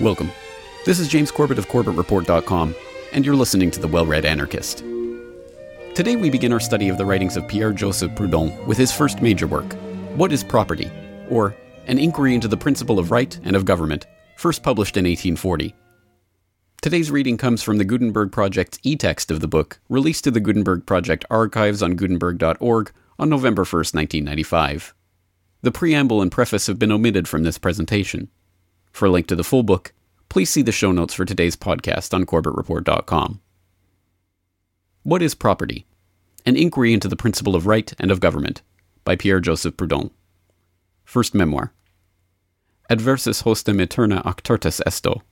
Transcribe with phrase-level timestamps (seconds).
[0.00, 0.32] Welcome.
[0.84, 2.74] This is James Corbett of CorbettReport.com,
[3.12, 4.78] and you're listening to The Well Read Anarchist.
[5.94, 9.22] Today we begin our study of the writings of Pierre Joseph Proudhon with his first
[9.22, 9.72] major work,
[10.16, 10.90] What is Property?
[11.30, 11.54] or
[11.86, 14.04] An Inquiry into the Principle of Right and of Government,
[14.36, 15.76] first published in 1840.
[16.82, 20.40] Today's reading comes from the Gutenberg Project's e text of the book, released to the
[20.40, 22.90] Gutenberg Project archives on Gutenberg.org
[23.20, 24.92] on November 1, 1995.
[25.62, 28.28] The preamble and preface have been omitted from this presentation.
[28.94, 29.92] For a link to the full book,
[30.28, 33.40] please see the show notes for today's podcast on CorbettReport.com.
[35.02, 35.84] What is Property?
[36.46, 38.62] An Inquiry into the Principle of Right and of Government
[39.02, 40.12] by Pierre Joseph Proudhon.
[41.04, 41.72] First Memoir.
[42.88, 45.22] Adversus hostem eterna auctoritas esto.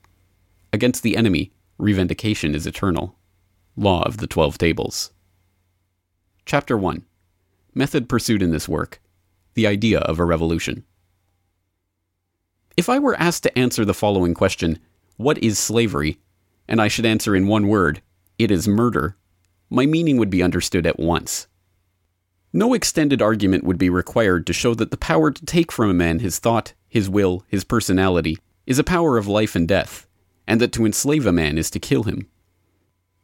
[0.73, 3.16] Against the enemy, revendication is eternal.
[3.77, 5.13] Law of the Twelve Tables.
[6.45, 7.05] Chapter 1.
[7.74, 9.01] Method pursued in this work.
[9.55, 10.85] The idea of a revolution.
[12.76, 14.78] If I were asked to answer the following question,
[15.16, 16.18] What is slavery?
[16.68, 18.01] and I should answer in one word,
[18.38, 19.16] It is murder,
[19.68, 21.46] my meaning would be understood at once.
[22.52, 25.95] No extended argument would be required to show that the power to take from a
[25.95, 30.07] man his thought, his will, his personality, is a power of life and death,
[30.46, 32.29] and that to enslave a man is to kill him.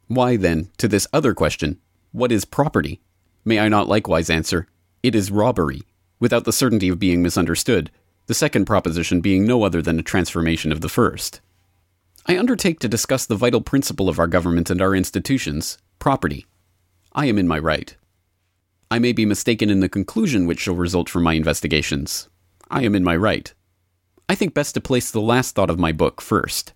[0.07, 1.79] Why, then, to this other question,
[2.11, 2.99] What is property?
[3.45, 4.67] May I not likewise answer,
[5.03, 5.83] It is robbery,
[6.19, 7.91] without the certainty of being misunderstood,
[8.29, 11.41] the second proposition being no other than a transformation of the first.
[12.27, 16.45] I undertake to discuss the vital principle of our government and our institutions property.
[17.11, 17.97] I am in my right.
[18.91, 22.29] I may be mistaken in the conclusion which shall result from my investigations.
[22.69, 23.51] I am in my right.
[24.29, 26.73] I think best to place the last thought of my book first.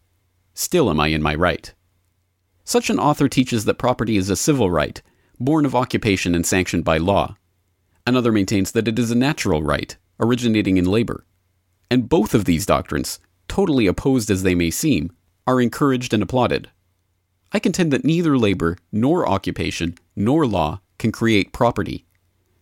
[0.56, 1.72] Still am I in my right.
[2.64, 5.00] Such an author teaches that property is a civil right,
[5.40, 7.36] born of occupation and sanctioned by law.
[8.08, 11.28] Another maintains that it is a natural right, originating in labor.
[11.94, 15.12] And both of these doctrines, totally opposed as they may seem,
[15.46, 16.72] are encouraged and applauded.
[17.52, 22.08] I contend that neither labor, nor occupation, nor law can create property,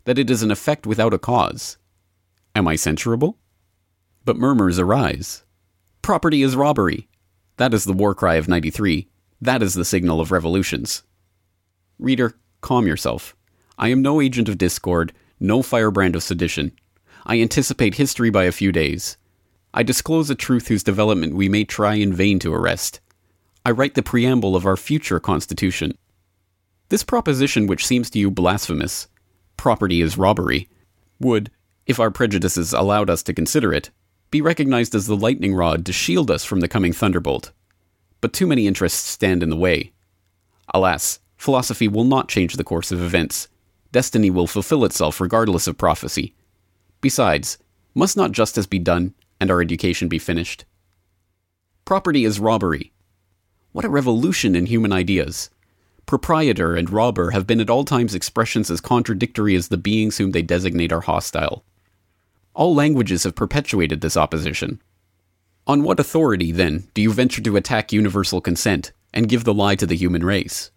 [0.04, 1.78] that it is an effect without a cause.
[2.56, 3.38] Am I censurable?
[4.26, 5.44] But murmurs arise.
[6.02, 7.08] Property is robbery.
[7.56, 9.08] That is the war cry of 93.
[9.40, 11.04] That is the signal of revolutions.
[12.00, 13.34] Reader, calm yourself.
[13.78, 16.74] I am no agent of discord, no firebrand of sedition.
[17.26, 19.16] I anticipate history by a few days.
[19.74, 23.00] I disclose a truth whose development we may try in vain to arrest.
[23.66, 25.98] I write the preamble of our future Constitution.
[26.90, 29.08] This proposition, which seems to you blasphemous,
[29.56, 30.68] property is robbery,
[31.22, 31.52] would,
[31.86, 33.92] if our prejudices allowed us to consider it,
[34.30, 37.52] be recognized as the lightning rod to shield us from the coming thunderbolt.
[38.20, 39.94] But too many interests stand in the way.
[40.74, 43.48] Alas, philosophy will not change the course of events.
[43.94, 46.34] Destiny will fulfill itself regardless of prophecy.
[47.00, 47.58] Besides,
[47.96, 50.64] must not justice be done and our education be finished?
[51.84, 52.94] Property is robbery.
[53.74, 55.50] What a revolution in human ideas!
[56.06, 60.32] Proprietor and robber have been at all times expressions as contradictory as the beings whom
[60.32, 61.66] they designate are hostile.
[62.54, 64.82] All languages have perpetuated this opposition.
[65.68, 69.76] On what authority, then, do you venture to attack universal consent and give the lie
[69.76, 70.72] to the human race?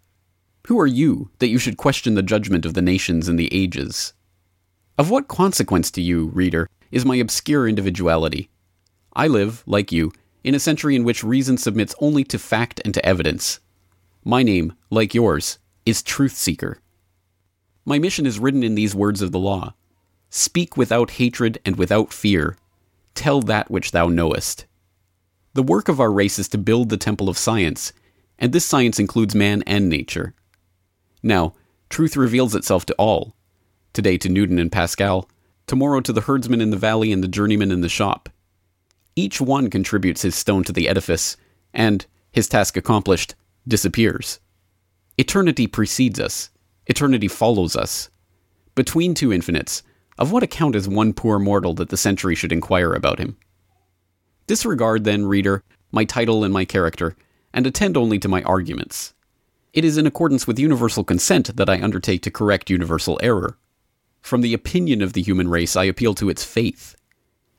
[0.67, 4.13] Who are you that you should question the judgment of the nations and the ages?
[4.97, 8.49] Of what consequence to you, reader, is my obscure individuality?
[9.15, 10.11] I live, like you,
[10.43, 13.61] in a century in which reason submits only to fact and to evidence.
[14.25, 16.79] My name, like yours, is Truth Seeker.
[17.85, 19.73] My mission is written in these words of the law
[20.29, 22.57] Speak without hatred and without fear.
[23.13, 24.65] Tell that which thou knowest.
[25.53, 27.93] The work of our race is to build the temple of science,
[28.37, 30.33] and this science includes man and nature.
[31.23, 31.53] Now,
[31.89, 33.33] truth reveals itself to all.
[33.93, 35.29] Today to Newton and Pascal,
[35.67, 38.27] tomorrow to the herdsman in the valley and the journeyman in the shop.
[39.15, 41.37] Each one contributes his stone to the edifice,
[41.73, 43.35] and, his task accomplished,
[43.67, 44.39] disappears.
[45.17, 46.49] Eternity precedes us,
[46.87, 48.09] eternity follows us.
[48.75, 49.83] Between two infinites,
[50.17, 53.37] of what account is one poor mortal that the century should inquire about him?
[54.47, 57.15] Disregard, then, reader, my title and my character,
[57.53, 59.13] and attend only to my arguments.
[59.73, 63.57] It is in accordance with universal consent that I undertake to correct universal error.
[64.21, 66.95] From the opinion of the human race, I appeal to its faith.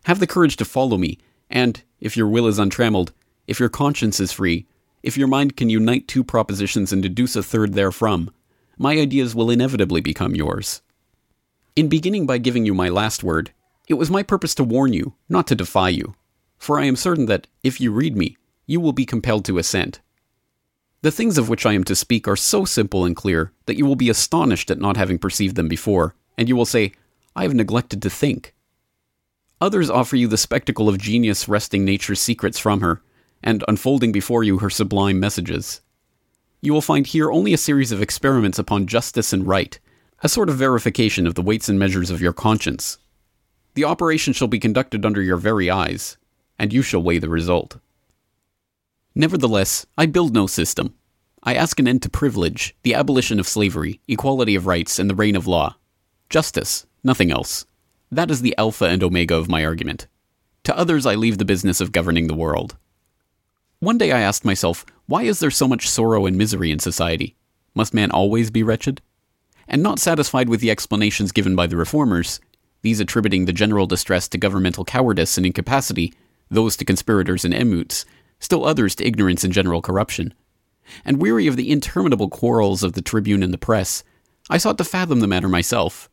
[0.04, 1.18] Have the courage to follow me
[1.50, 3.12] and, if your will is untrammeled,
[3.46, 4.66] if your conscience is free,
[5.02, 8.30] if your mind can unite two propositions and deduce a third therefrom,
[8.76, 10.82] my ideas will inevitably become yours.
[11.76, 13.52] In beginning by giving you my last word,
[13.88, 16.14] it was my purpose to warn you, not to defy you,
[16.58, 20.00] for I am certain that, if you read me, you will be compelled to assent.
[21.02, 23.86] The things of which I am to speak are so simple and clear that you
[23.86, 26.92] will be astonished at not having perceived them before, and you will say,
[27.36, 28.54] I have neglected to think.
[29.60, 33.00] Others offer you the spectacle of genius wresting nature's secrets from her,
[33.42, 35.80] and unfolding before you her sublime messages.
[36.60, 39.78] You will find here only a series of experiments upon justice and right,
[40.22, 42.98] a sort of verification of the weights and measures of your conscience.
[43.74, 46.18] The operation shall be conducted under your very eyes,
[46.58, 47.78] and you shall weigh the result.
[49.14, 50.94] Nevertheless, I build no system.
[51.42, 55.14] I ask an end to privilege, the abolition of slavery, equality of rights, and the
[55.14, 55.76] reign of law.
[56.28, 57.64] Justice, nothing else.
[58.10, 60.06] That is the alpha and omega of my argument.
[60.64, 62.76] To others, I leave the business of governing the world.
[63.80, 67.36] One day I asked myself, why is there so much sorrow and misery in society?
[67.74, 69.02] Must man always be wretched?
[69.68, 72.40] And not satisfied with the explanations given by the reformers,
[72.82, 76.14] these attributing the general distress to governmental cowardice and incapacity,
[76.50, 78.04] those to conspirators and emeutes,
[78.38, 80.32] still others to ignorance and general corruption.
[81.04, 84.04] And weary of the interminable quarrels of the tribune and the press,
[84.48, 86.08] I sought to fathom the matter myself.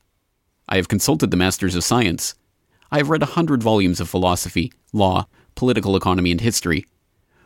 [0.67, 2.35] I have consulted the masters of science.
[2.91, 6.85] I have read a hundred volumes of philosophy, law, political economy, and history.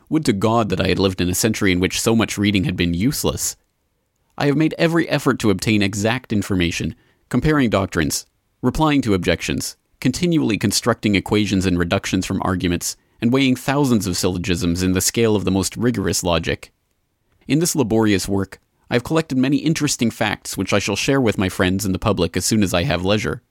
[0.09, 2.63] Would to God that I had lived in a century in which so much reading
[2.63, 3.57] had been useless.
[4.37, 6.95] I have made every effort to obtain exact information,
[7.29, 8.25] comparing doctrines,
[8.61, 14.83] replying to objections, continually constructing equations and reductions from arguments, and weighing thousands of syllogisms
[14.83, 16.71] in the scale of the most rigorous logic.
[17.47, 21.37] In this laborious work, I have collected many interesting facts which I shall share with
[21.37, 23.41] my friends and the public as soon as I have leisure.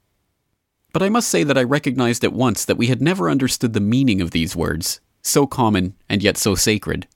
[0.92, 3.80] But I must say that I recognized at once that we had never understood the
[3.80, 7.06] meaning of these words, so common and yet so sacred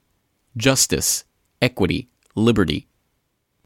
[0.57, 1.23] justice,
[1.61, 2.87] equity, liberty.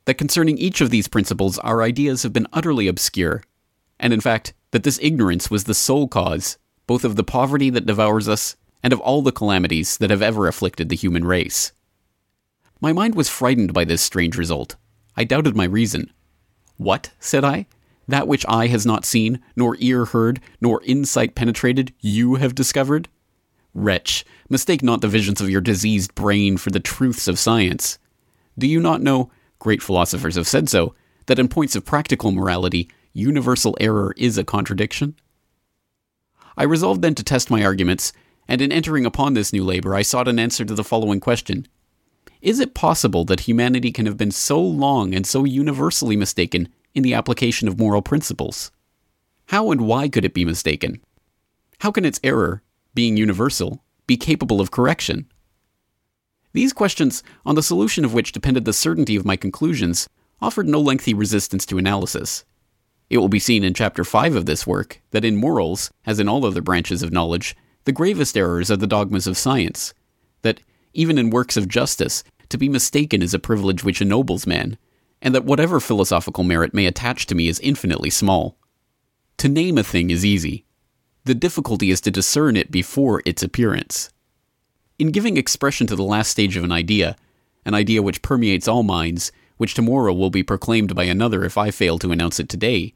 [0.05, 3.43] That concerning each of these principles, our ideas have been utterly obscure,
[3.99, 7.87] and in fact, that this ignorance was the sole cause, both of the poverty that
[7.87, 11.71] devours us and of all the calamities that have ever afflicted the human race.
[12.81, 14.75] My mind was frightened by this strange result.
[15.15, 16.11] I doubted my reason.
[16.77, 17.67] What, said I?
[18.07, 23.07] That which eye has not seen, nor ear heard, nor insight penetrated, you have discovered?
[23.73, 27.97] Wretch, mistake not the visions of your diseased brain for the truths of science.
[28.57, 30.93] Do you not know, great philosophers have said so,
[31.25, 35.15] that in points of practical morality, universal error is a contradiction?
[36.57, 38.13] I resolved then to test my arguments,
[38.47, 41.67] and in entering upon this new labor, I sought an answer to the following question
[42.45, 47.03] Is it possible that humanity can have been so long and so universally mistaken in
[47.03, 48.71] the application of moral principles.
[49.47, 51.01] How and why could it be mistaken?
[51.79, 52.63] How can its error,
[52.95, 55.27] being universal, be capable of correction?
[56.53, 60.07] These questions, on the solution of which depended the certainty of my conclusions,
[60.41, 62.45] offered no lengthy resistance to analysis.
[63.09, 66.29] It will be seen in Chapter 5 of this work that in morals, as in
[66.29, 69.93] all other branches of knowledge, the gravest errors are the dogmas of science,
[70.43, 70.61] that,
[70.93, 72.23] even in works of justice,
[72.55, 74.77] to be mistaken is a privilege which ennobles man,
[75.21, 78.57] and that whatever philosophical merit may attach to me is infinitely small.
[79.39, 80.65] To name a thing is easy.
[81.25, 84.09] The difficulty is to discern it before its appearance.
[84.97, 87.17] In giving expression to the last stage of an idea,
[87.65, 91.71] an idea which permeates all minds, which tomorrow will be proclaimed by another if I
[91.71, 92.93] fail to announce it today,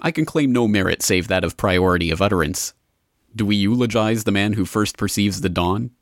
[0.00, 2.74] I can claim no merit save that of priority of utterance.
[3.36, 5.92] Do we eulogize the man who first perceives the dawn?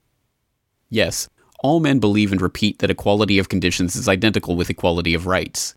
[0.89, 1.29] Yes,
[1.65, 5.75] all men believe and repeat that equality of conditions is identical with equality of rights,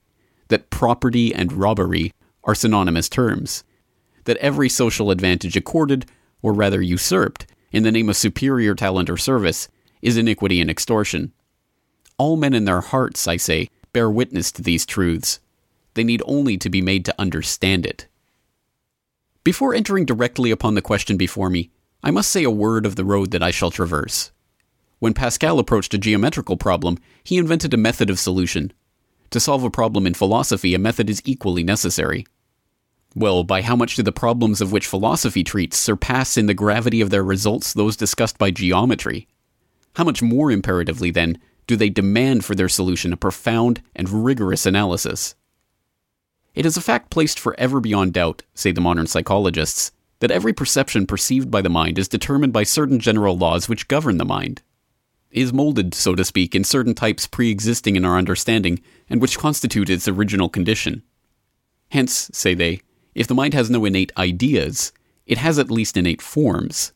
[0.50, 2.13] that property and robbery
[2.44, 3.63] are synonymous terms,
[4.25, 6.06] that every social advantage accorded,
[6.42, 9.70] or rather usurped, in the name of superior talent or service,
[10.01, 11.32] is iniquity and extortion.
[12.17, 15.39] All men in their hearts, I say, bear witness to these truths.
[15.94, 18.08] They need only to be made to understand it.
[19.46, 21.70] Before entering directly upon the question before me,
[22.03, 24.34] I must say a word of the road that I shall traverse.
[25.00, 28.74] When Pascal approached a geometrical problem, he invented a method of solution.
[29.30, 32.25] To solve a problem in philosophy, a method is equally necessary.
[33.16, 37.01] Well, by how much do the problems of which philosophy treats surpass in the gravity
[37.01, 39.27] of their results those discussed by geometry?
[39.96, 44.66] How much more imperatively, then, do they demand for their solution a profound and rigorous
[44.66, 45.36] analysis?
[46.56, 51.06] It is a fact placed forever beyond doubt, say the modern psychologists, that every perception
[51.06, 54.63] perceived by the mind is determined by certain general laws which govern the mind
[55.31, 59.38] is molded, so to speak, in certain types pre existing in our understanding, and which
[59.38, 61.03] constitute its original condition.
[61.89, 62.81] Hence, say they,
[63.15, 64.91] if the mind has no innate ideas,
[65.25, 66.93] it has at least innate forms.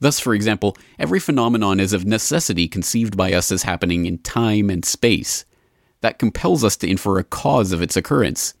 [0.00, 4.68] Thus, for example, every phenomenon is of necessity conceived by us as happening in time
[4.68, 5.44] and space.
[6.00, 8.54] That compels us to infer a cause of its occurrence.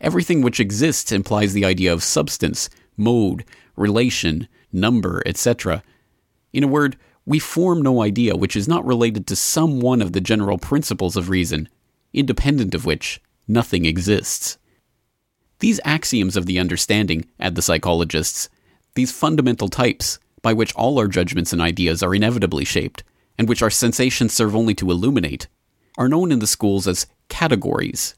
[0.00, 3.44] Everything which exists implies the idea of substance, mode,
[3.76, 5.82] relation, number, etc.
[6.52, 10.12] In a word, we form no idea which is not related to some one of
[10.12, 11.68] the general principles of reason,
[12.12, 14.58] independent of which nothing exists.
[15.60, 18.48] These axioms of the understanding, add the psychologists,
[18.94, 23.04] these fundamental types, by which all our judgments and ideas are inevitably shaped,
[23.38, 25.46] and which our sensations serve only to illuminate,
[25.96, 28.16] are known in the schools as categories.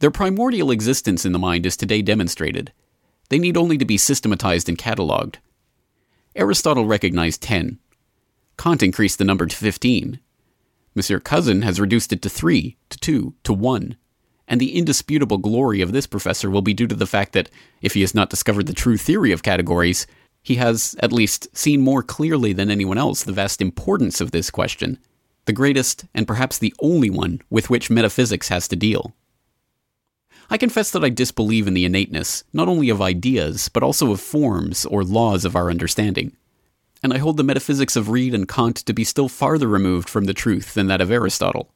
[0.00, 2.72] Their primordial existence in the mind is today demonstrated.
[3.30, 5.38] They need only to be systematized and catalogued.
[6.36, 7.78] Aristotle recognized 10.
[8.58, 10.18] Kant increased the number to 15.
[10.94, 13.96] Monsieur Cousin has reduced it to 3, to 2, to 1.
[14.48, 17.50] And the indisputable glory of this professor will be due to the fact that,
[17.82, 20.06] if he has not discovered the true theory of categories,
[20.42, 24.50] he has, at least, seen more clearly than anyone else the vast importance of this
[24.50, 24.98] question,
[25.44, 29.14] the greatest and perhaps the only one with which metaphysics has to deal.
[30.50, 34.20] I confess that I disbelieve in the innateness, not only of ideas, but also of
[34.20, 36.34] forms or laws of our understanding.
[37.02, 40.24] And I hold the metaphysics of Reid and Kant to be still farther removed from
[40.24, 41.70] the truth than that of Aristotle.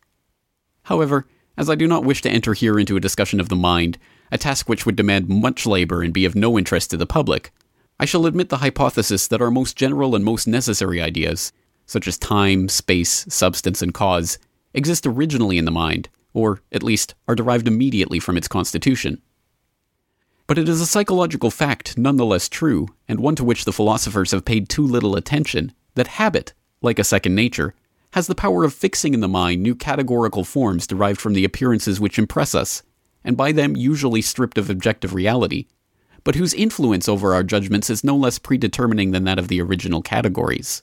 [0.84, 1.26] However,
[1.56, 3.98] as I do not wish to enter here into a discussion of the mind,
[4.32, 7.52] a task which would demand much labor and be of no interest to the public,
[8.00, 11.52] I shall admit the hypothesis that our most general and most necessary ideas,
[11.86, 14.38] such as time, space, substance, and cause,
[14.74, 19.20] exist originally in the mind, or at least are derived immediately from its constitution.
[20.52, 24.44] But it is a psychological fact nonetheless true, and one to which the philosophers have
[24.44, 27.74] paid too little attention, that habit, like a second nature,
[28.10, 32.00] has the power of fixing in the mind new categorical forms derived from the appearances
[32.00, 32.82] which impress us,
[33.24, 35.68] and by them usually stripped of objective reality,
[36.22, 40.02] but whose influence over our judgments is no less predetermining than that of the original
[40.02, 40.82] categories.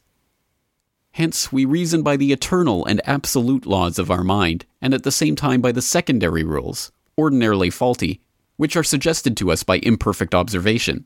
[1.12, 5.12] Hence, we reason by the eternal and absolute laws of our mind, and at the
[5.12, 8.20] same time by the secondary rules, ordinarily faulty,
[8.60, 11.06] which are suggested to us by imperfect observation.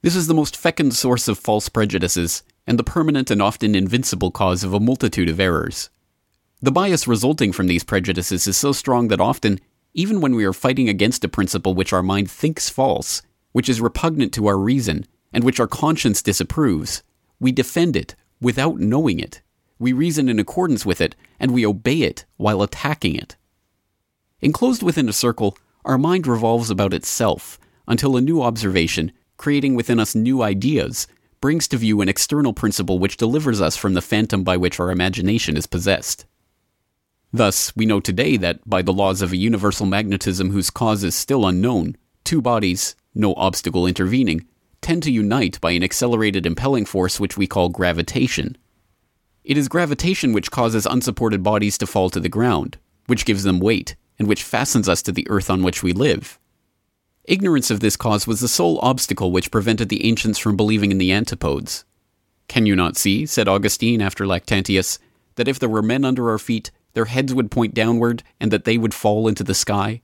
[0.00, 4.30] This is the most fecund source of false prejudices, and the permanent and often invincible
[4.30, 5.90] cause of a multitude of errors.
[6.62, 9.60] The bias resulting from these prejudices is so strong that often,
[9.92, 13.20] even when we are fighting against a principle which our mind thinks false,
[13.52, 17.02] which is repugnant to our reason, and which our conscience disapproves,
[17.38, 19.42] we defend it without knowing it.
[19.78, 23.36] We reason in accordance with it, and we obey it while attacking it.
[24.40, 30.00] Enclosed within a circle, our mind revolves about itself until a new observation, creating within
[30.00, 31.06] us new ideas,
[31.40, 34.90] brings to view an external principle which delivers us from the phantom by which our
[34.90, 36.26] imagination is possessed.
[37.32, 41.14] Thus, we know today that, by the laws of a universal magnetism whose cause is
[41.14, 44.46] still unknown, two bodies, no obstacle intervening,
[44.80, 48.56] tend to unite by an accelerated impelling force which we call gravitation.
[49.44, 53.60] It is gravitation which causes unsupported bodies to fall to the ground, which gives them
[53.60, 56.38] weight, and which fastens us to the earth on which we live.
[57.24, 60.98] Ignorance of this cause was the sole obstacle which prevented the ancients from believing in
[60.98, 61.84] the antipodes.
[62.48, 64.98] Can you not see, said Augustine after Lactantius,
[65.34, 68.64] that if there were men under our feet, their heads would point downward, and that
[68.64, 70.02] they would fall into the sky?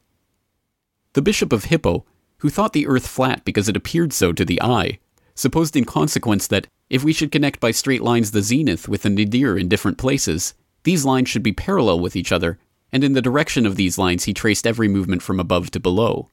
[1.12, 2.04] The Bishop of Hippo
[2.42, 4.98] who thought the earth flat because it appeared so to the eye,
[5.36, 9.10] supposed in consequence that if we should connect by straight lines the zenith with the
[9.10, 10.52] nadir in different places,
[10.82, 12.58] these lines should be parallel with each other,
[12.92, 16.28] and in the direction of these lines he traced every movement from above to below.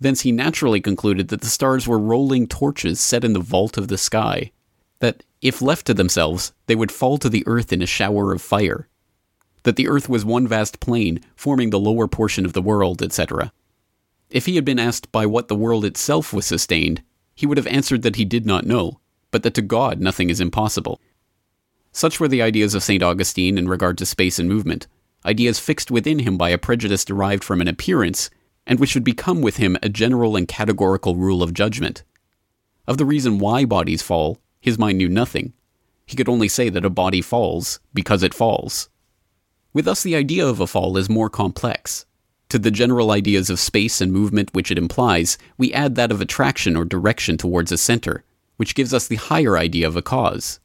[0.00, 3.88] Thence he naturally concluded that the stars were rolling torches set in the vault of
[3.88, 4.52] the sky,
[5.00, 8.42] that, if left to themselves, they would fall to the earth in a shower of
[8.42, 8.88] fire,
[9.62, 13.52] that the earth was one vast plain, forming the lower portion of the world, etc.
[14.30, 17.02] If he had been asked by what the world itself was sustained,
[17.34, 20.40] he would have answered that he did not know, but that to God nothing is
[20.40, 21.00] impossible.
[21.92, 23.02] Such were the ideas of St.
[23.02, 24.86] Augustine in regard to space and movement,
[25.24, 28.30] ideas fixed within him by a prejudice derived from an appearance,
[28.66, 32.02] and which would become with him a general and categorical rule of judgment.
[32.86, 35.52] Of the reason why bodies fall, his mind knew nothing.
[36.06, 38.88] He could only say that a body falls because it falls.
[39.72, 42.06] With us, the idea of a fall is more complex.
[42.50, 46.20] To the general ideas of space and movement which it implies, we add that of
[46.20, 48.24] attraction or direction towards a center,
[48.56, 50.60] which gives us the higher idea of a cause.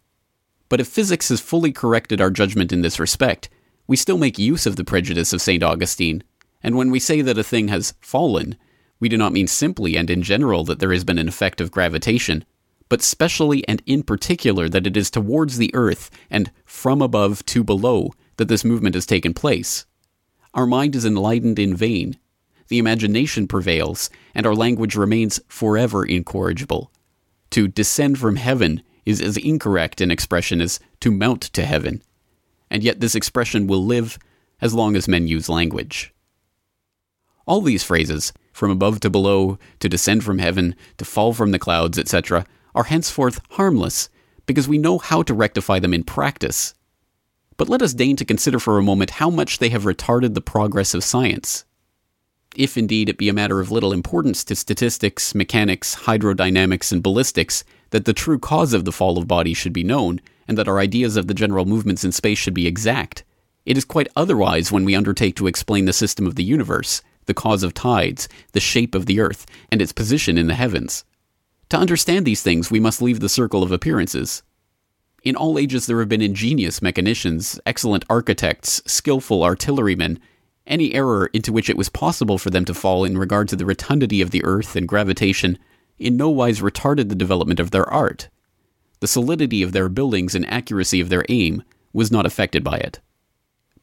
[0.69, 3.49] But if physics has fully corrected our judgment in this respect,
[3.91, 5.61] we still make use of the prejudice of St.
[5.61, 6.23] Augustine,
[6.63, 8.55] and when we say that a thing has fallen,
[9.01, 11.71] we do not mean simply and in general that there has been an effect of
[11.71, 12.45] gravitation,
[12.87, 17.65] but specially and in particular that it is towards the earth and from above to
[17.65, 19.85] below that this movement has taken place.
[20.53, 22.17] Our mind is enlightened in vain.
[22.69, 26.93] The imagination prevails, and our language remains forever incorrigible.
[27.49, 32.01] To descend from heaven is as incorrect an expression as to mount to heaven,
[32.71, 34.17] and yet this expression will live
[34.59, 36.11] as long as men use language.
[37.45, 41.59] All these phrases, from above to below, to descend from heaven, to fall from the
[41.59, 44.09] clouds, etc., are henceforth harmless,
[44.47, 46.73] because we know how to rectify them in practice
[47.61, 50.41] but let us deign to consider for a moment how much they have retarded the
[50.41, 51.63] progress of science.
[52.55, 57.63] If indeed it be a matter of little importance to statistics, mechanics, hydrodynamics, and ballistics
[57.91, 60.21] that the true cause of the fall of bodies should be known,
[60.51, 63.23] and that our ideas of the general movements in space should be exact,
[63.65, 67.33] it is quite otherwise when we undertake to explain the system of the universe, the
[67.33, 71.05] cause of tides, the shape of the earth, and its position in the heavens.
[71.69, 74.43] To understand these things, we must leave the circle of appearances.
[75.23, 80.19] In all ages, there have been ingenious mechanicians, excellent architects, skillful artillerymen.
[80.67, 83.65] Any error into which it was possible for them to fall in regard to the
[83.65, 85.57] rotundity of the earth and gravitation
[85.97, 88.27] in no wise retarded the development of their art.
[89.01, 93.01] The solidity of their buildings and accuracy of their aim was not affected by it.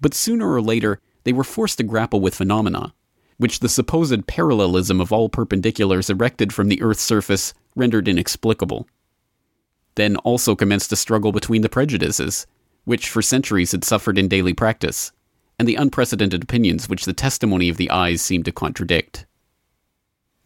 [0.00, 2.94] But sooner or later, they were forced to grapple with phenomena,
[3.36, 8.88] which the supposed parallelism of all perpendiculars erected from the earth's surface rendered inexplicable.
[9.96, 12.46] Then also commenced a struggle between the prejudices,
[12.84, 15.10] which for centuries had suffered in daily practice,
[15.58, 19.26] and the unprecedented opinions which the testimony of the eyes seemed to contradict.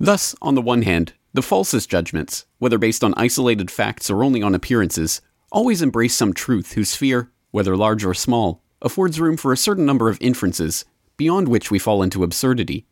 [0.01, 4.43] Thus, on the one hand, the falsest judgments, whether based on isolated facts or only
[4.43, 5.21] on appearances,
[5.51, 9.87] always embrace some truth whose sphere, whether large or small, affords room for a certain
[9.87, 10.85] number of inferences,
[11.17, 12.87] beyond which we fall into absurdity.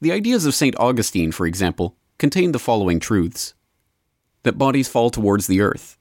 [0.00, 0.78] The ideas of St.
[0.78, 3.54] Augustine, for example, contain the following truths
[4.44, 5.98] that bodies fall towards the earth,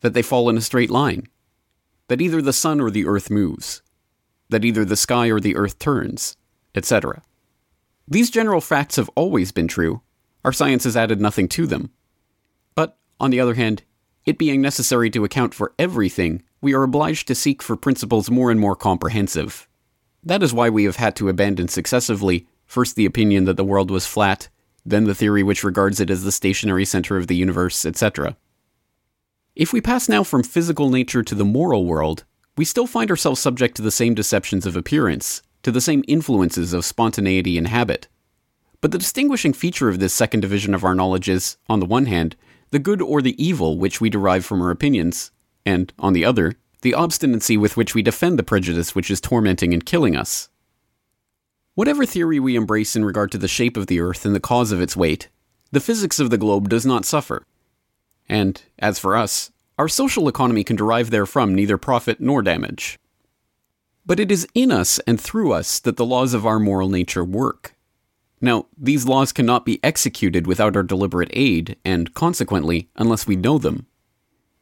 [0.00, 1.26] that they fall in a straight line,
[2.08, 3.82] that either the sun or the earth moves,
[4.50, 6.36] that either the sky or the earth turns,
[6.74, 7.22] etc.
[8.06, 10.02] These general facts have always been true,
[10.44, 11.90] our science has added nothing to them.
[12.74, 13.82] But, on the other hand,
[14.24, 18.50] it being necessary to account for everything, we are obliged to seek for principles more
[18.50, 19.68] and more comprehensive.
[20.22, 23.90] That is why we have had to abandon successively first the opinion that the world
[23.90, 24.48] was flat,
[24.86, 28.36] then the theory which regards it as the stationary center of the universe, etc.
[29.54, 32.24] If we pass now from physical nature to the moral world,
[32.56, 36.72] we still find ourselves subject to the same deceptions of appearance, to the same influences
[36.72, 38.08] of spontaneity and habit.
[38.82, 42.06] But the distinguishing feature of this second division of our knowledge is, on the one
[42.06, 42.36] hand,
[42.70, 45.30] the good or the evil which we derive from our opinions,
[45.64, 49.72] and, on the other, the obstinacy with which we defend the prejudice which is tormenting
[49.72, 50.48] and killing us.
[51.74, 54.72] Whatever theory we embrace in regard to the shape of the earth and the cause
[54.72, 55.28] of its weight,
[55.70, 57.46] the physics of the globe does not suffer.
[58.28, 62.98] And, as for us, our social economy can derive therefrom neither profit nor damage.
[64.04, 67.24] But it is in us and through us that the laws of our moral nature
[67.24, 67.71] work.
[68.44, 73.56] Now, these laws cannot be executed without our deliberate aid, and consequently, unless we know
[73.56, 73.86] them.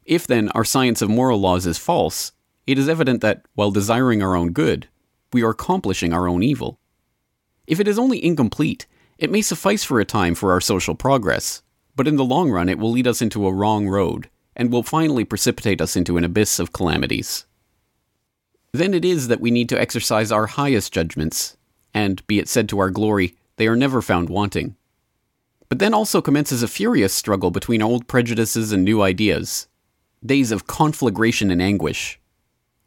[0.05, 2.31] If then our science of moral laws is false,
[2.67, 4.87] it is evident that, while desiring our own good,
[5.33, 6.79] we are accomplishing our own evil.
[7.65, 8.85] If it is only incomplete,
[9.17, 11.63] it may suffice for a time for our social progress,
[11.95, 14.83] but in the long run it will lead us into a wrong road, and will
[14.83, 17.45] finally precipitate us into an abyss of calamities.
[18.73, 21.57] Then it is that we need to exercise our highest judgments,
[21.95, 24.75] and, be it said to our glory, they are never found wanting.
[25.69, 29.67] But then also commences a furious struggle between old prejudices and new ideas,
[30.25, 32.19] days of conflagration and anguish.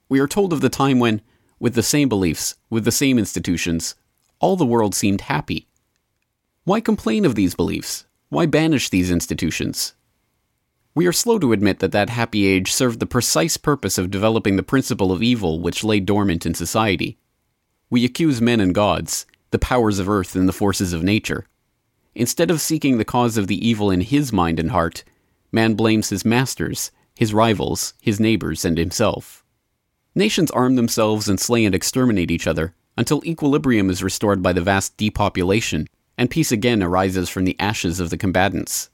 [0.09, 1.21] We are told of the time when,
[1.61, 3.95] with the same beliefs, with the same institutions,
[4.41, 5.69] all the world seemed happy.
[6.65, 8.07] Why complain of these beliefs?
[8.29, 9.95] Why banish these institutions?
[10.93, 14.57] We are slow to admit that that happy age served the precise purpose of developing
[14.57, 17.17] the principle of evil which lay dormant in society.
[17.91, 21.47] We accuse men and gods, the powers of earth and the forces of nature.
[22.17, 25.05] Instead of seeking the cause of the evil in his mind and heart,
[25.53, 29.45] man blames his masters, his rivals, his neighbors, and himself.
[30.13, 34.61] Nations arm themselves and slay and exterminate each other until equilibrium is restored by the
[34.61, 35.87] vast depopulation,
[36.19, 38.91] and peace again arises from the ashes of the combatants.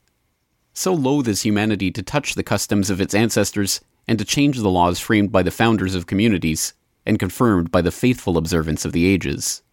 [0.73, 4.69] So loath is humanity to touch the customs of its ancestors and to change the
[4.69, 9.07] laws framed by the founders of communities and confirmed by the faithful observance of the
[9.07, 9.63] ages.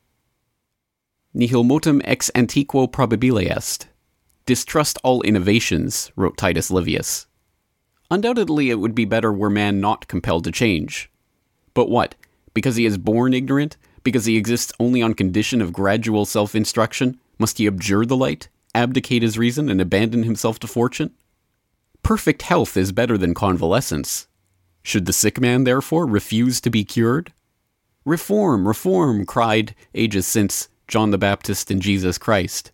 [1.35, 3.88] Nihil motum ex antiquo probabile est.
[4.47, 7.27] Distrust all innovations, wrote Titus Livius.
[8.11, 11.11] Undoubtedly, it would be better were man not compelled to change.
[11.75, 12.14] But what?
[12.55, 13.77] Because he is born ignorant?
[14.03, 17.19] Because he exists only on condition of gradual self instruction?
[17.38, 21.11] Must he abjure the light, abdicate his reason, and abandon himself to fortune?
[22.03, 24.29] Perfect health is better than convalescence.
[24.83, 27.35] Should the sick man, therefore, refuse to be cured?
[28.07, 32.72] Reform, reform, cried, ages since, John the Baptist and Jesus Christ.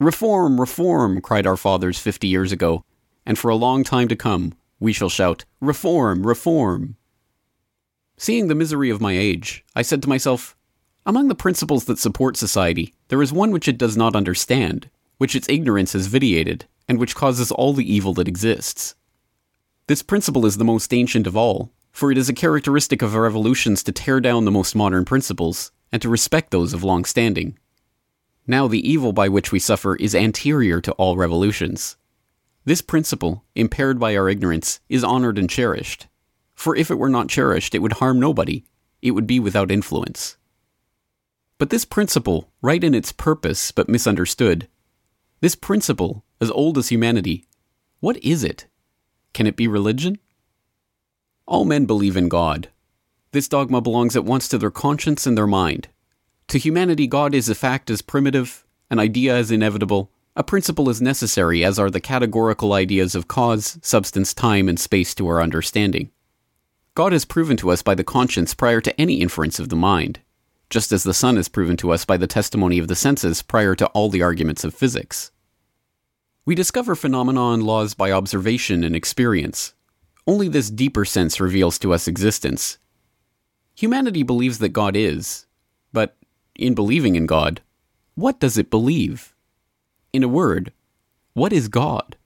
[0.00, 2.84] Reform, reform, cried our fathers fifty years ago,
[3.24, 6.96] and for a long time to come we shall shout, Reform, reform.
[8.16, 10.56] Seeing the misery of my age, I said to myself,
[11.06, 15.36] Among the principles that support society, there is one which it does not understand, which
[15.36, 18.96] its ignorance has vitiated, and which causes all the evil that exists.
[19.86, 23.84] This principle is the most ancient of all, for it is a characteristic of revolutions
[23.84, 27.56] to tear down the most modern principles, and to respect those of long standing.
[28.48, 31.96] Now, the evil by which we suffer is anterior to all revolutions.
[32.64, 36.08] This principle, impaired by our ignorance, is honored and cherished,
[36.52, 38.64] for if it were not cherished, it would harm nobody,
[39.02, 40.36] it would be without influence.
[41.58, 44.66] But this principle, right in its purpose but misunderstood,
[45.42, 47.44] this principle, as old as humanity,
[48.00, 48.66] what is it?
[49.32, 50.18] Can it be religion?
[51.46, 52.70] All men believe in God.
[53.34, 55.88] This dogma belongs at once to their conscience and their mind.
[56.46, 61.02] To humanity, God is a fact as primitive, an idea as inevitable, a principle as
[61.02, 66.12] necessary as are the categorical ideas of cause, substance, time, and space to our understanding.
[66.94, 70.20] God is proven to us by the conscience prior to any inference of the mind,
[70.70, 73.74] just as the sun is proven to us by the testimony of the senses prior
[73.74, 75.32] to all the arguments of physics.
[76.44, 79.74] We discover phenomena and laws by observation and experience.
[80.24, 82.78] Only this deeper sense reveals to us existence.
[83.84, 85.44] Humanity believes that God is,
[85.92, 86.16] but
[86.54, 87.60] in believing in God,
[88.14, 89.34] what does it believe?
[90.10, 90.72] In a word,
[91.34, 92.16] what is God?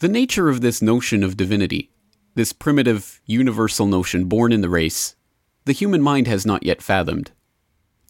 [0.00, 1.90] The nature of this notion of divinity
[2.34, 5.16] this primitive, universal notion born in the race,
[5.64, 7.30] the human mind has not yet fathomed.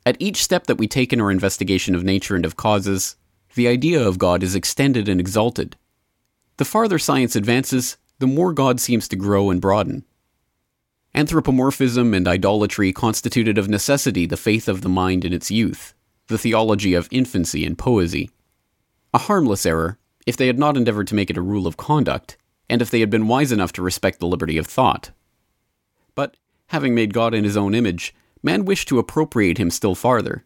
[0.04, 3.14] At each step that we take in our investigation of nature and of causes,
[3.54, 5.76] the idea of God is extended and exalted.
[6.56, 10.04] The farther science advances, the more God seems to grow and broaden.
[11.16, 15.94] Anthropomorphism and idolatry constituted of necessity the faith of the mind in its youth,
[16.26, 18.28] the theology of infancy and poesy.
[19.14, 22.36] A harmless error, if they had not endeavored to make it a rule of conduct,
[22.68, 25.12] and if they had been wise enough to respect the liberty of thought.
[26.14, 30.44] But, having made God in his own image, man wished to appropriate him still farther.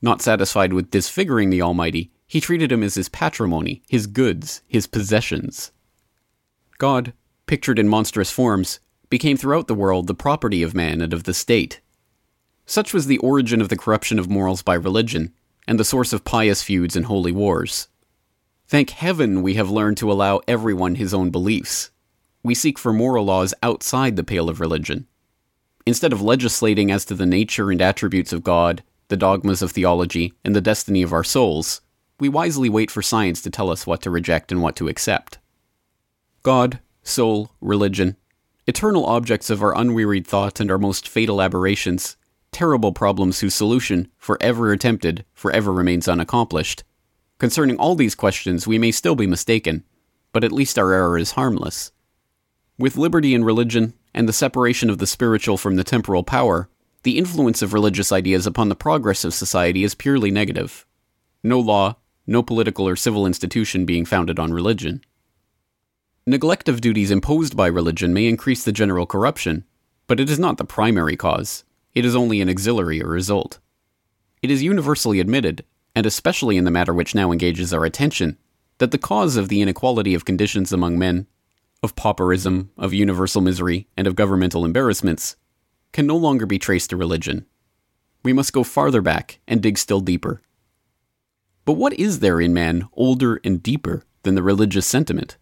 [0.00, 4.86] Not satisfied with disfiguring the Almighty, he treated him as his patrimony, his goods, his
[4.86, 5.72] possessions.
[6.78, 7.12] God,
[7.44, 11.34] pictured in monstrous forms, became throughout the world the property of man and of the
[11.34, 11.80] state.
[12.64, 15.34] Such was the origin of the corruption of morals by religion,
[15.66, 17.88] and the source of pious feuds and holy wars.
[18.66, 21.90] Thank heaven we have learned to allow everyone his own beliefs.
[22.44, 25.08] We seek for moral laws outside the pale of religion.
[25.84, 30.32] Instead of legislating as to the nature and attributes of God, the dogmas of theology,
[30.44, 31.80] and the destiny of our souls,
[32.20, 35.38] we wisely wait for science to tell us what to reject and what to accept.
[36.44, 38.16] God, soul, religion,
[38.70, 42.16] eternal objects of our unwearied thought and our most fatal aberrations,
[42.52, 46.84] terrible problems whose solution, forever attempted, forever remains unaccomplished,
[47.40, 49.82] Concerning all these questions, we may still be mistaken,
[50.30, 51.90] but at least our error is harmless.
[52.78, 56.68] With liberty in religion, and the separation of the spiritual from the temporal power,
[57.02, 60.84] the influence of religious ideas upon the progress of society is purely negative.
[61.42, 65.02] No law, no political or civil institution being founded on religion.
[66.26, 69.64] Neglect of duties imposed by religion may increase the general corruption,
[70.06, 71.64] but it is not the primary cause.
[71.94, 73.58] It is only an auxiliary result.
[74.42, 78.38] It is universally admitted and especially in the matter which now engages our attention,
[78.78, 81.26] that the cause of the inequality of conditions among men,
[81.82, 85.36] of pauperism, of universal misery, and of governmental embarrassments,
[85.92, 87.46] can no longer be traced to religion.
[88.22, 90.42] We must go farther back and dig still deeper.
[91.64, 95.36] But what is there in man older and deeper than the religious sentiment?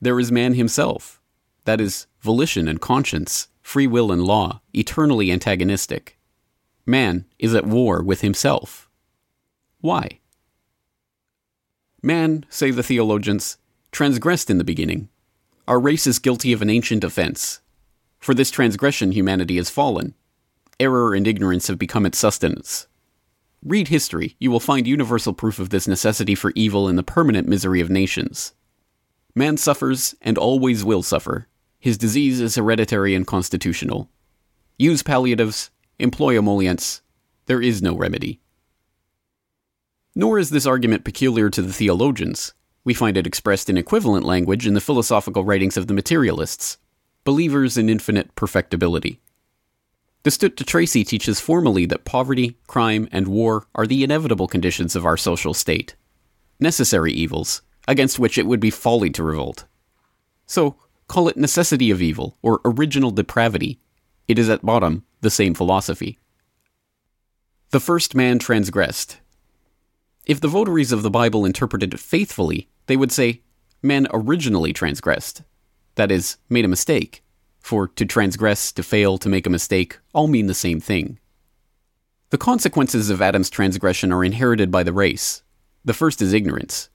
[0.00, 1.20] There is man himself,
[1.64, 6.18] that is, volition and conscience, free will and law, eternally antagonistic.
[6.86, 8.88] Man is at war with himself.
[9.80, 10.20] Why?
[12.02, 13.58] Man, say the theologians,
[13.90, 15.08] transgressed in the beginning.
[15.66, 17.60] Our race is guilty of an ancient offense.
[18.18, 20.14] For this transgression, humanity has fallen.
[20.80, 22.86] Error and ignorance have become its sustenance.
[23.64, 27.48] Read history, you will find universal proof of this necessity for evil in the permanent
[27.48, 28.54] misery of nations.
[29.38, 31.46] Man suffers and always will suffer.
[31.78, 34.10] His disease is hereditary and constitutional.
[34.80, 35.70] Use palliatives,
[36.00, 37.02] employ emollients.
[37.46, 38.40] There is no remedy.
[40.12, 42.52] Nor is this argument peculiar to the theologians.
[42.82, 46.76] We find it expressed in equivalent language in the philosophical writings of the materialists,
[47.22, 49.20] believers in infinite perfectibility.
[50.24, 55.06] Destutt de Tracy teaches formally that poverty, crime, and war are the inevitable conditions of
[55.06, 55.94] our social state,
[56.58, 59.64] necessary evils, against which it would be folly to revolt.
[60.46, 60.76] So,
[61.08, 63.80] call it necessity of evil or original depravity.
[64.28, 66.20] It is at bottom the same philosophy.
[67.70, 69.18] The first man transgressed,
[70.28, 73.40] if the votaries of the Bible interpreted it faithfully, they would say,
[73.82, 75.42] man originally transgressed.
[75.94, 77.24] That is, made a mistake.
[77.60, 81.18] For to transgress, to fail, to make a mistake, all mean the same thing.
[82.28, 85.42] The consequences of Adam's transgression are inherited by the race.
[85.82, 86.90] The first is ignorance.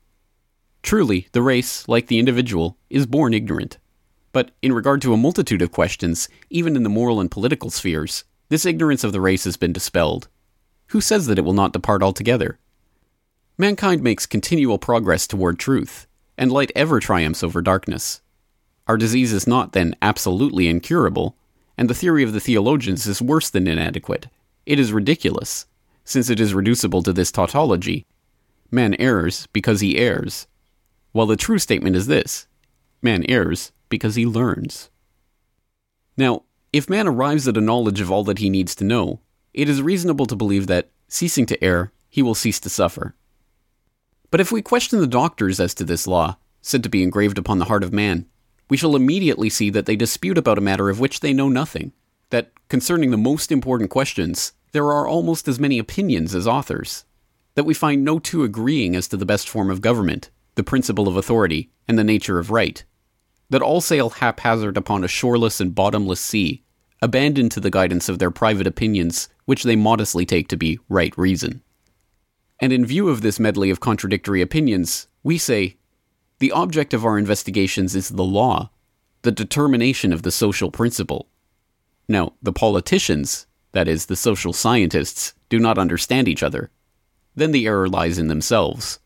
[0.84, 3.78] Truly, the race, like the individual, is born ignorant.
[4.32, 8.24] But in regard to a multitude of questions, even in the moral and political spheres,
[8.50, 10.28] this ignorance of the race has been dispelled.
[10.88, 12.60] Who says that it will not depart altogether?
[13.58, 16.06] Mankind makes continual progress toward truth,
[16.38, 18.22] and light ever triumphs over darkness.
[18.88, 21.36] our disease is not then absolutely incurable,
[21.78, 24.28] and the theory of the theologians is worse than inadequate.
[24.66, 25.66] It is ridiculous,
[26.04, 28.06] since it is reducible to this tautology
[28.72, 30.48] man errs because he errs,
[31.14, 32.48] while the true statement is this
[33.02, 34.90] man errs because he learns.
[36.18, 39.22] Now, if man arrives at a knowledge of all that he needs to know,
[39.54, 43.16] it is reasonable to believe that, ceasing to err, he will cease to suffer.
[44.32, 47.60] But if we question the doctors as to this law, said to be engraved upon
[47.60, 48.26] the heart of man,
[48.70, 51.92] we shall immediately see that they dispute about a matter of which they know nothing,
[52.32, 57.06] that concerning the most important questions, there are almost as many opinions as authors,
[57.54, 61.08] that we find no two agreeing as to the best form of government, the principle
[61.08, 62.84] of authority, and the nature of right,
[63.50, 66.64] that all sail haphazard upon a shoreless and bottomless sea,
[67.02, 71.18] abandoned to the guidance of their private opinions, which they modestly take to be right
[71.18, 71.62] reason.
[72.60, 75.76] And in view of this medley of contradictory opinions, we say
[76.40, 78.70] the object of our investigations is the law,
[79.24, 81.28] the determination of the social principle.
[82.08, 86.70] Now, the politicians, that is, the social scientists, do not understand each other.
[87.36, 89.00] Then the error lies in themselves.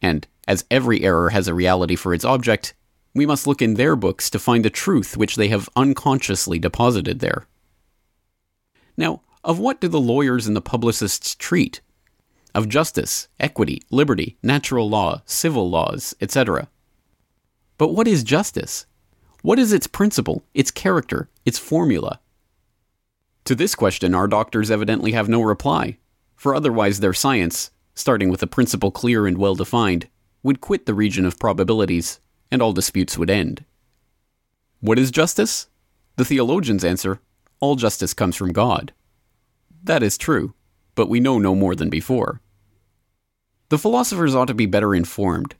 [0.00, 2.74] And as every error has a reality for its object,
[3.14, 7.20] we must look in their books to find the truth which they have unconsciously deposited
[7.20, 7.46] there.
[8.96, 11.82] Now, of what do the lawyers and the publicists treat?
[12.54, 16.68] Of justice, equity, liberty, natural law, civil laws, etc.
[17.76, 18.86] But what is justice?
[19.42, 22.20] What is its principle, its character, its formula?
[23.44, 25.98] To this question, our doctors evidently have no reply,
[26.36, 30.08] for otherwise their science, starting with a principle clear and well defined,
[30.42, 32.20] would quit the region of probabilities
[32.50, 33.64] and all disputes would end.
[34.80, 35.68] What is justice?
[36.16, 37.20] The theologians answer
[37.60, 38.92] all justice comes from God.
[39.82, 40.54] That is true,
[40.94, 42.40] but we know no more than before.
[43.68, 45.54] The philosophers ought to be better informed.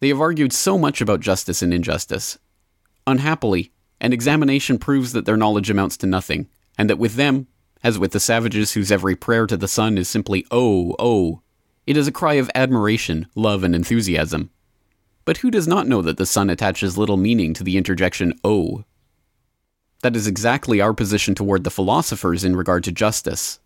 [0.00, 2.38] They have argued so much about justice and injustice.
[3.06, 7.46] Unhappily, an examination proves that their knowledge amounts to nothing, and that with them,
[7.82, 11.40] as with the savages whose every prayer to the sun is simply oh, oh,
[11.86, 14.50] it is a cry of admiration, love, and enthusiasm.
[15.24, 18.84] But who does not know that the sun attaches little meaning to the interjection "oh"?
[20.02, 23.60] That is exactly our position toward the philosophers in regard to justice.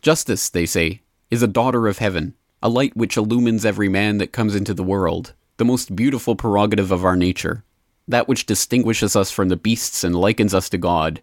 [0.00, 4.32] Justice, they say, is a daughter of heaven, a light which illumines every man that
[4.32, 7.64] comes into the world, the most beautiful prerogative of our nature,
[8.08, 11.20] that which distinguishes us from the beasts and likens us to God,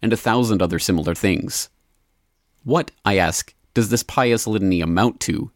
[0.00, 1.68] and a thousand other similar things.
[2.64, 5.50] What, I ask, does this pious litany amount to?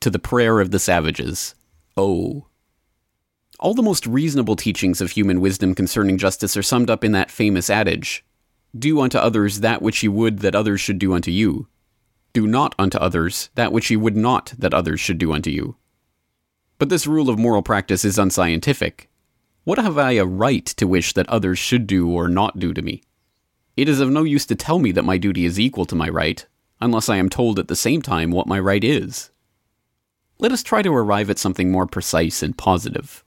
[0.00, 1.54] To the prayer of the savages.
[1.96, 2.46] Oh.
[3.58, 7.30] All the most reasonable teachings of human wisdom concerning justice are summed up in that
[7.30, 8.24] famous adage
[8.78, 11.66] Do unto others that which ye would that others should do unto you.
[12.32, 15.76] Do not unto others that which ye would not that others should do unto you.
[16.78, 19.10] But this rule of moral practice is unscientific.
[19.64, 22.82] What have I a right to wish that others should do or not do to
[22.82, 23.02] me?
[23.76, 26.08] It is of no use to tell me that my duty is equal to my
[26.08, 26.46] right,
[26.80, 29.30] unless I am told at the same time what my right is.
[30.40, 33.24] Let us try to arrive at something more precise and positive.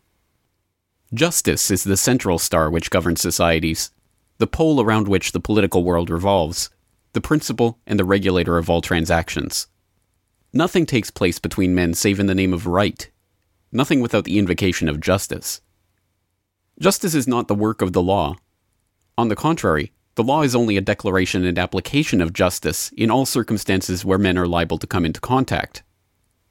[1.13, 3.91] Justice is the central star which governs societies,
[4.37, 6.69] the pole around which the political world revolves,
[7.11, 9.67] the principle and the regulator of all transactions.
[10.53, 13.09] Nothing takes place between men save in the name of right,
[13.73, 15.59] nothing without the invocation of justice.
[16.79, 18.37] Justice is not the work of the law.
[19.17, 23.25] On the contrary, the law is only a declaration and application of justice in all
[23.25, 25.83] circumstances where men are liable to come into contact.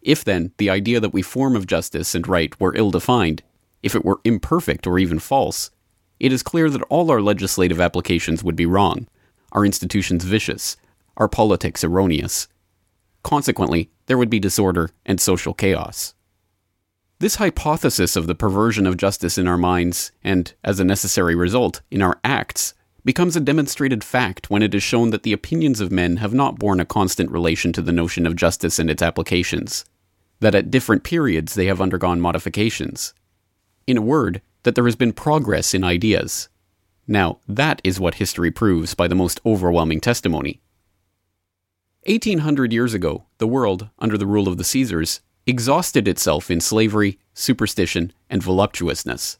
[0.02, 3.42] If, then, the idea that we form of justice and right were ill defined,
[3.82, 5.70] if it were imperfect or even false,
[6.18, 9.08] it is clear that all our legislative applications would be wrong,
[9.52, 10.76] our institutions vicious,
[11.16, 12.48] our politics erroneous.
[13.22, 16.14] Consequently, there would be disorder and social chaos.
[17.18, 21.82] This hypothesis of the perversion of justice in our minds, and, as a necessary result,
[21.90, 22.72] in our acts,
[23.04, 26.58] becomes a demonstrated fact when it is shown that the opinions of men have not
[26.58, 29.84] borne a constant relation to the notion of justice and its applications,
[30.40, 33.14] that at different periods they have undergone modifications,
[33.86, 36.48] in a word, that there has been progress in ideas.
[37.06, 40.60] Now, that is what history proves by the most overwhelming testimony.
[42.06, 47.18] 1800 years ago, the world, under the rule of the Caesars, exhausted itself in slavery,
[47.34, 49.38] superstition, and voluptuousness.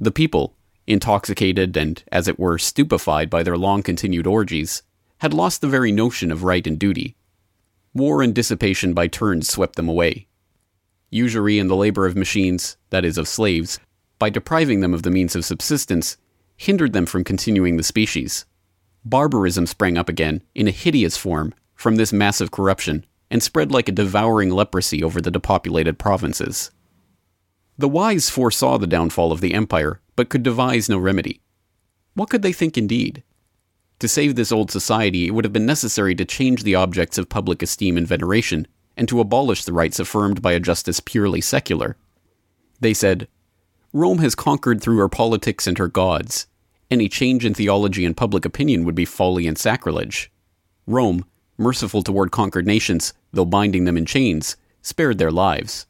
[0.00, 0.54] The people,
[0.86, 4.82] intoxicated and, as it were, stupefied by their long continued orgies,
[5.18, 7.16] had lost the very notion of right and duty.
[7.94, 10.26] War and dissipation by turns swept them away
[11.14, 13.78] usury and the labor of machines, that is, of slaves,
[14.18, 16.16] by depriving them of the means of subsistence,
[16.56, 18.44] hindered them from continuing the species.
[19.04, 23.88] Barbarism sprang up again, in a hideous form, from this massive corruption, and spread like
[23.88, 26.72] a devouring leprosy over the depopulated provinces.
[27.78, 31.40] The wise foresaw the downfall of the empire but could devise no remedy.
[32.14, 33.22] What could they think indeed?
[34.00, 37.28] To save this old society, it would have been necessary to change the objects of
[37.28, 41.96] public esteem and veneration, and to abolish the rights affirmed by a justice purely secular.
[42.80, 43.28] They said,
[43.92, 46.46] Rome has conquered through her politics and her gods.
[46.90, 50.30] Any change in theology and public opinion would be folly and sacrilege.
[50.86, 51.24] Rome,
[51.56, 55.86] merciful toward conquered nations, though binding them in chains, spared their lives.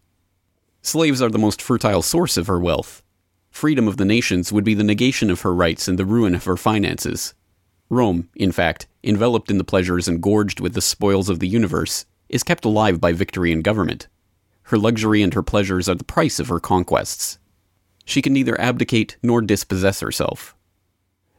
[0.82, 3.02] Slaves are the most fertile source of her wealth.
[3.54, 6.44] Freedom of the nations would be the negation of her rights and the ruin of
[6.44, 7.34] her finances.
[7.88, 12.04] Rome, in fact, enveloped in the pleasures and gorged with the spoils of the universe,
[12.28, 14.08] is kept alive by victory and government.
[14.64, 17.38] Her luxury and her pleasures are the price of her conquests.
[18.04, 20.56] She can neither abdicate nor dispossess herself.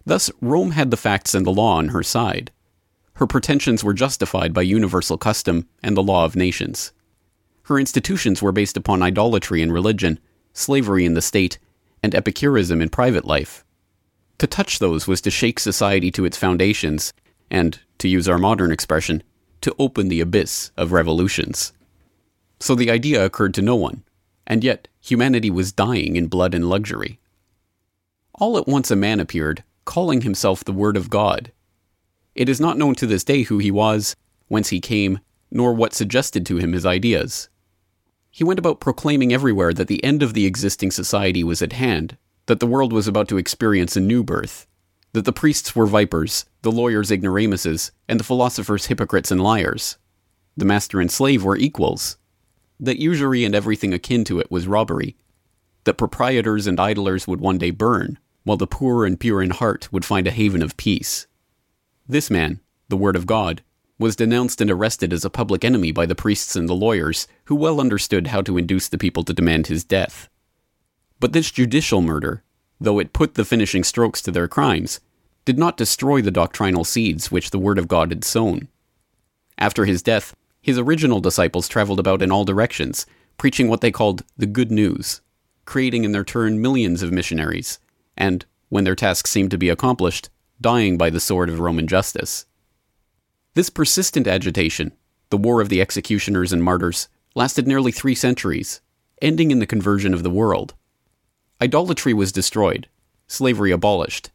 [0.05, 2.49] Thus, Rome had the facts and the law on her side.
[3.15, 6.93] Her pretensions were justified by universal custom and the law of nations.
[7.63, 10.17] Her institutions were based upon idolatry and religion,
[10.53, 11.59] slavery in the state,
[12.05, 13.65] and epicurism in private life.
[14.37, 17.11] To touch those was to shake society to its foundations,
[17.49, 19.23] and, to use our modern expression,
[19.61, 21.73] to open the abyss of revolutions.
[22.59, 24.03] So the idea occurred to no one,
[24.45, 27.19] and yet humanity was dying in blood and luxury.
[28.35, 31.51] All at once a man appeared, calling himself the Word of God.
[32.35, 34.15] It is not known to this day who he was,
[34.47, 37.49] whence he came, nor what suggested to him his ideas.
[38.35, 42.17] He went about proclaiming everywhere that the end of the existing society was at hand,
[42.47, 44.67] that the world was about to experience a new birth,
[45.13, 49.97] that the priests were vipers, the lawyers ignoramuses, and the philosophers hypocrites and liars.
[50.57, 52.17] The master and slave were equals,
[52.77, 55.15] that usury and everything akin to it was robbery,
[55.85, 59.87] that proprietors and idlers would one day burn, while the poor and pure in heart
[59.93, 61.25] would find a haven of peace.
[62.05, 63.63] This man, the Word of God,
[63.97, 67.55] was denounced and arrested as a public enemy by the priests and the lawyers, who
[67.55, 70.29] well understood how to induce the people to demand his death.
[71.19, 72.43] But this judicial murder,
[72.79, 74.99] though it put the finishing strokes to their crimes,
[75.45, 78.67] did not destroy the doctrinal seeds which the Word of God had sown.
[79.57, 83.05] After his death, his original disciples traveled about in all directions,
[83.37, 85.21] preaching what they called the good news,
[85.65, 87.79] creating in their turn millions of missionaries,
[88.17, 90.29] and, when their task seemed to be accomplished,
[90.59, 92.45] dying by the sword of Roman justice.
[93.55, 94.91] This persistent agitation,
[95.29, 98.81] the war of the executioners and martyrs, lasted nearly three centuries,
[99.21, 100.73] ending in the conversion of the world.
[101.61, 102.89] Idolatry was destroyed,
[103.27, 104.29] slavery abolished.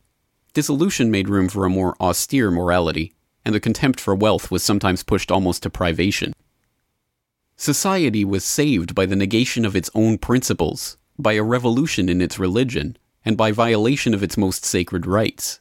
[0.54, 3.12] Dissolution made room for a more austere morality,
[3.44, 6.32] and the contempt for wealth was sometimes pushed almost to privation.
[7.56, 12.38] Society was saved by the negation of its own principles, by a revolution in its
[12.38, 15.60] religion, and by violation of its most sacred rights.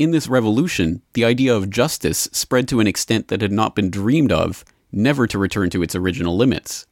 [0.00, 3.90] In this revolution, the idea of justice spread to an extent that had not been
[3.90, 6.86] dreamed of, never to return to its original limits.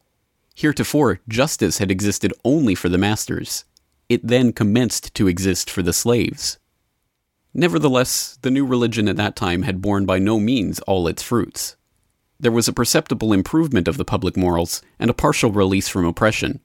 [0.54, 3.64] Heretofore, justice had existed only for the masters.
[4.10, 6.58] It then commenced to exist for the slaves.
[7.54, 11.76] Nevertheless, the new religion at that time had borne by no means all its fruits.
[12.38, 16.60] There was a perceptible improvement of the public morals and a partial release from oppression.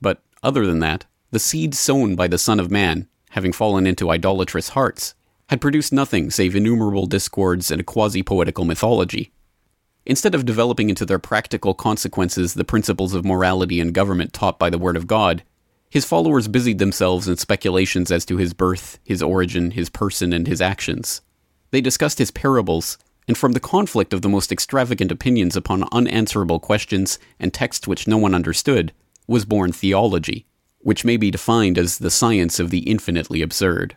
[0.00, 4.08] But, other than that, the seed sown by the Son of Man, having fallen into
[4.08, 5.14] idolatrous hearts,
[5.48, 9.32] had produced nothing save innumerable discords and a quasi poetical mythology.
[10.06, 14.68] Instead of developing into their practical consequences the principles of morality and government taught by
[14.68, 15.42] the Word of God,
[15.88, 20.46] his followers busied themselves in speculations as to his birth, his origin, his person, and
[20.46, 21.20] his actions.
[21.70, 26.60] They discussed his parables, and from the conflict of the most extravagant opinions upon unanswerable
[26.60, 28.92] questions and texts which no one understood,
[29.26, 30.46] was born theology,
[30.80, 33.96] which may be defined as the science of the infinitely absurd.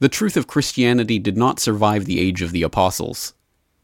[0.00, 3.34] The truth of Christianity did not survive the age of the apostles.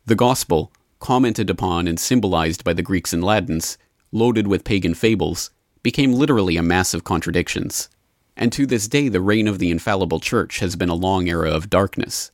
[0.07, 3.79] The gospel, commented upon and symbolized by the Greeks and Latins,
[4.13, 5.51] loaded with pagan fables,
[5.83, 7.89] became literally a mass of contradictions.
[8.37, 11.51] And to this day, the reign of the infallible church has been a long era
[11.51, 12.31] of darkness.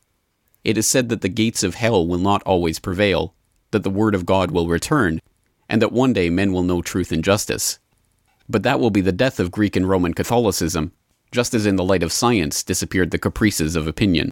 [0.63, 3.35] It is said that the gates of hell will not always prevail,
[3.71, 5.21] that the word of God will return,
[5.71, 7.79] and that one day men will know truth and justice.
[8.47, 10.93] But that will be the death of Greek and Roman Catholicism,
[11.33, 14.31] just as in the light of science disappeared the caprices of opinion.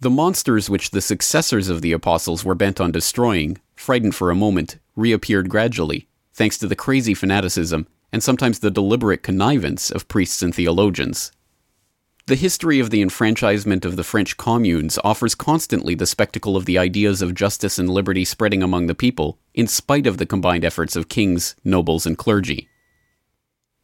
[0.00, 4.34] The monsters which the successors of the apostles were bent on destroying, frightened for a
[4.34, 10.42] moment, reappeared gradually, thanks to the crazy fanaticism and sometimes the deliberate connivance of priests
[10.42, 11.32] and theologians.
[12.30, 16.78] The history of the enfranchisement of the French communes offers constantly the spectacle of the
[16.78, 20.96] ideas of justice and liberty spreading among the people, in spite of the combined efforts
[20.96, 22.69] of kings, nobles, and clergy.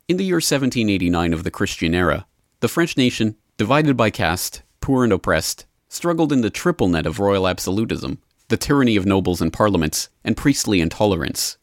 [0.08, 2.28] In the year 1789 of the Christian era,
[2.60, 7.18] the French nation, divided by caste, poor and oppressed, struggled in the triple net of
[7.18, 11.58] royal absolutism, the tyranny of nobles and parliaments, and priestly intolerance.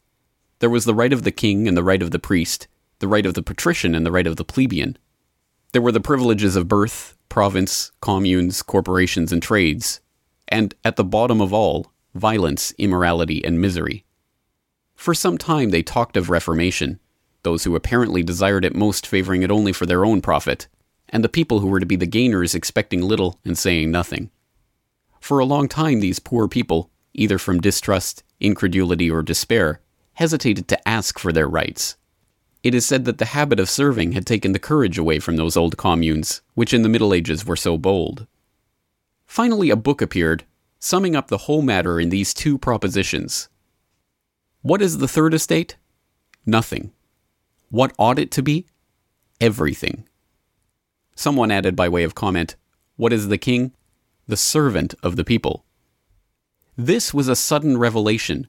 [0.58, 2.68] There was the right of the king and the right of the priest,
[2.98, 4.98] the right of the patrician and the right of the plebeian.
[5.72, 10.02] There were the privileges of birth, province, communes, corporations, and trades,
[10.48, 14.04] and at the bottom of all, violence, immorality, and misery.
[14.94, 17.00] For some time they talked of reformation,
[17.44, 20.66] those who apparently desired it most favoring it only for their own profit,
[21.08, 24.30] and the people who were to be the gainers expecting little and saying nothing.
[25.20, 29.80] For a long time, these poor people, either from distrust, incredulity, or despair,
[30.14, 31.96] hesitated to ask for their rights.
[32.62, 35.56] It is said that the habit of serving had taken the courage away from those
[35.56, 38.26] old communes, which in the Middle Ages were so bold.
[39.26, 40.44] Finally, a book appeared,
[40.78, 43.48] summing up the whole matter in these two propositions.
[44.62, 45.76] What is the third estate?
[46.46, 46.92] Nothing.
[47.70, 48.66] What ought it to be?
[49.40, 50.06] Everything.
[51.14, 52.56] Someone added by way of comment,
[52.96, 53.72] What is the king?
[54.26, 55.64] The servant of the people.
[56.76, 58.48] This was a sudden revelation.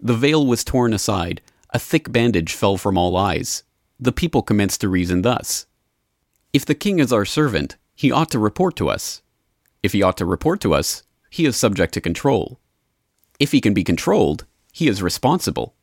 [0.00, 1.40] The veil was torn aside,
[1.70, 3.64] a thick bandage fell from all eyes.
[3.98, 5.66] The people commenced to reason thus
[6.52, 9.22] If the king is our servant, he ought to report to us.
[9.82, 12.60] If he ought to report to us, he is subject to control.
[13.40, 15.74] If he can be controlled, he is responsible.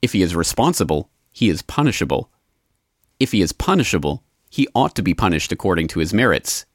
[0.00, 2.32] If he is responsible, he is punishable.
[3.20, 6.66] If he is punishable, he ought to be punished according to his merits.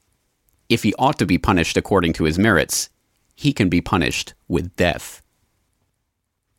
[0.69, 2.89] If he ought to be punished according to his merits,
[3.35, 5.21] he can be punished with death.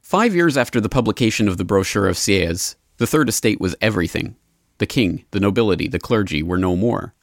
[0.02, 4.36] Five years after the publication of the brochure of Sieyes, the Third Estate was everything.
[4.76, 7.14] The king, the nobility, the clergy were no more.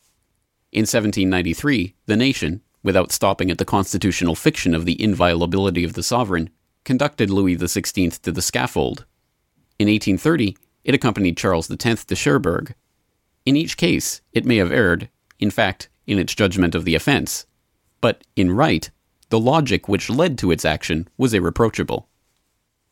[0.71, 6.01] In 1793, the nation, without stopping at the constitutional fiction of the inviolability of the
[6.01, 6.49] sovereign,
[6.85, 9.05] conducted Louis XVI to the scaffold.
[9.77, 12.73] In 1830, it accompanied Charles X to Cherbourg.
[13.45, 15.09] In each case, it may have erred,
[15.39, 17.45] in fact, in its judgment of the offense.
[18.01, 18.89] But in right,
[19.29, 22.07] the logic which led to its action was irreproachable.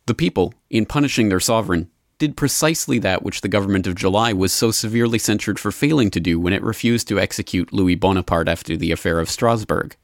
[0.06, 4.52] The people, in punishing their sovereign, did precisely that which the government of July was
[4.52, 8.76] so severely censured for failing to do when it refused to execute Louis Bonaparte after
[8.76, 9.96] the affair of Strasbourg.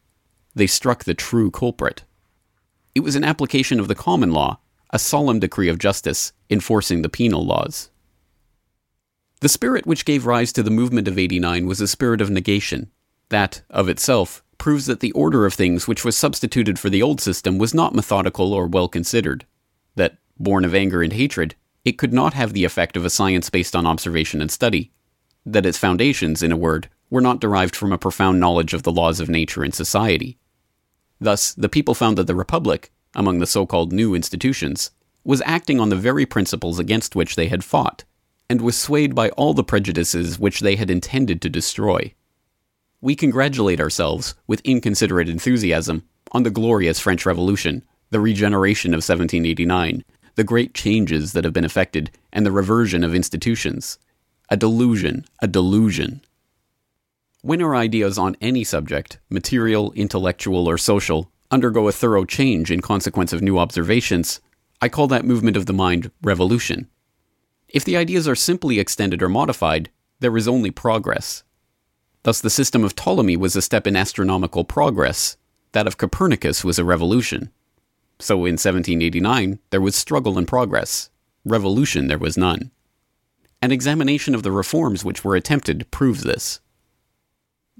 [0.53, 2.03] They struck the true culprit.
[2.93, 4.59] It was an application of the common law,
[4.95, 7.89] a solemn decree of justice, enforcing the penal laws.
[9.41, 12.89] The spirit which gave rise to the movement of 89 was a spirit of negation.
[13.27, 17.19] That, of itself, proves that the order of things which was substituted for the old
[17.19, 19.45] system was not methodical or well considered
[19.95, 23.49] that, born of anger and hatred, it could not have the effect of a science
[23.49, 24.93] based on observation and study,
[25.45, 28.93] that its foundations, in a word, were not derived from a profound knowledge of the
[28.93, 30.37] laws of nature and society.
[31.19, 34.91] Thus, the people found that the Republic, among the so called new institutions,
[35.24, 38.03] was acting on the very principles against which they had fought,
[38.49, 42.13] and was swayed by all the prejudices which they had intended to destroy.
[43.01, 50.03] We congratulate ourselves, with inconsiderate enthusiasm, on the glorious French Revolution, the regeneration of 1789,
[50.36, 53.97] the great changes that have been effected, and the reversion of institutions.
[54.49, 56.22] A delusion, a delusion.
[57.41, 62.82] When our ideas on any subject, material, intellectual, or social, undergo a thorough change in
[62.82, 64.41] consequence of new observations,
[64.82, 66.88] I call that movement of the mind revolution.
[67.70, 69.89] If the ideas are simply extended or modified,
[70.20, 71.43] there is only progress.
[72.24, 75.38] Thus, the system of Ptolemy was a step in astronomical progress,
[75.72, 77.51] that of Copernicus was a revolution.
[78.20, 81.10] So in 1789, there was struggle and progress.
[81.45, 82.72] Revolution there was none.
[83.62, 86.60] An examination of the reforms which were attempted proves this.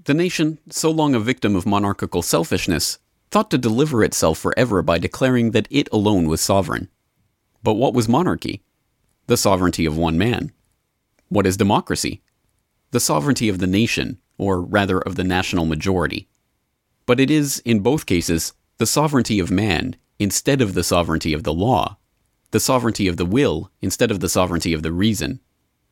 [0.04, 3.00] The nation, so long a victim of monarchical selfishness,
[3.36, 6.88] thought to deliver itself forever by declaring that it alone was sovereign.
[7.64, 8.64] But what was monarchy?
[9.28, 10.54] The sovereignty of one man.
[11.28, 12.22] What is democracy?
[12.92, 16.30] The sovereignty of the nation, or rather of the national majority.
[17.06, 21.44] But it is, in both cases, the sovereignty of man instead of the sovereignty of
[21.44, 21.98] the law,
[22.52, 25.42] the sovereignty of the will instead of the sovereignty of the reason.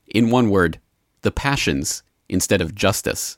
[0.08, 0.80] In one word,
[1.24, 3.38] the passions instead of justice.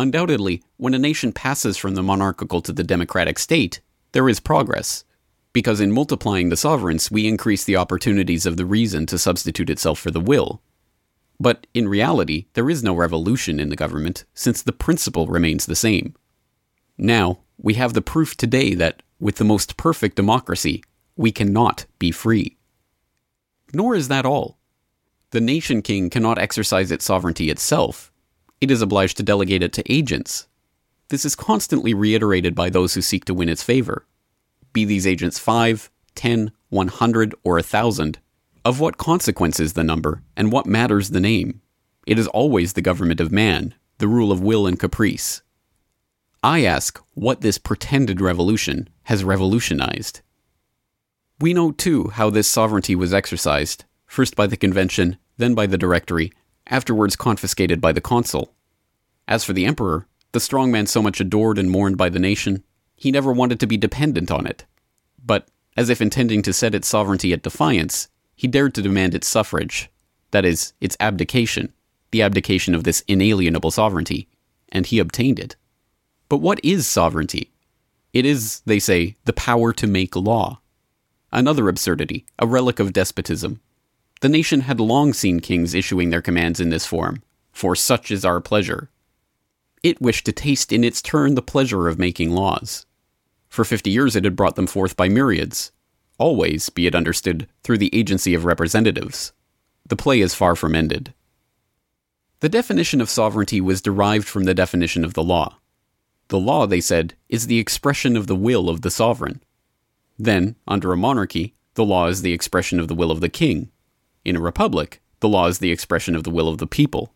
[0.00, 3.82] Undoubtedly, when a nation passes from the monarchical to the democratic state,
[4.12, 5.04] there is progress,
[5.52, 9.98] because in multiplying the sovereigns, we increase the opportunities of the reason to substitute itself
[9.98, 10.62] for the will.
[11.38, 15.76] But in reality, there is no revolution in the government, since the principle remains the
[15.76, 16.14] same.
[16.96, 20.82] Now, we have the proof today that with the most perfect democracy,
[21.14, 22.56] we cannot be free.
[23.74, 24.56] Nor is that all.
[25.32, 28.09] The nation king cannot exercise its sovereignty itself.
[28.60, 30.46] It is obliged to delegate it to agents.
[31.08, 34.06] This is constantly reiterated by those who seek to win its favor.
[34.72, 38.18] Be these agents five, ten, one hundred, or a thousand.
[38.64, 41.62] Of what consequence is the number, and what matters the name?
[42.06, 45.42] It is always the government of man, the rule of will and caprice.
[46.42, 50.20] I ask what this pretended revolution has revolutionized.
[51.40, 55.78] We know, too, how this sovereignty was exercised, first by the convention, then by the
[55.78, 56.32] directory,
[56.70, 58.54] afterwards confiscated by the consul.
[59.28, 62.62] As for the emperor, the strong man so much adored and mourned by the nation,
[62.94, 64.64] he never wanted to be dependent on it.
[65.24, 69.28] But, as if intending to set its sovereignty at defiance, he dared to demand its
[69.28, 69.90] suffrage,
[70.30, 71.72] that is, its abdication,
[72.10, 74.28] the abdication of this inalienable sovereignty,
[74.70, 75.56] and he obtained it.
[76.28, 77.50] But what is sovereignty?
[78.12, 80.60] It is, they say, the power to make law.
[81.32, 83.60] Another absurdity, a relic of despotism.
[84.20, 88.24] The nation had long seen kings issuing their commands in this form, for such is
[88.24, 88.90] our pleasure.
[89.82, 92.84] It wished to taste in its turn the pleasure of making laws.
[93.48, 95.72] For fifty years it had brought them forth by myriads,
[96.18, 99.32] always, be it understood, through the agency of representatives.
[99.86, 101.14] The play is far from ended.
[102.40, 105.56] The definition of sovereignty was derived from the definition of the law.
[106.28, 109.42] The law, they said, is the expression of the will of the sovereign.
[110.18, 113.70] Then, under a monarchy, the law is the expression of the will of the king.
[114.24, 117.14] In a republic, the law is the expression of the will of the people.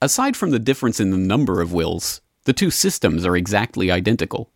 [0.00, 4.50] Aside from the difference in the number of wills, the two systems are exactly identical.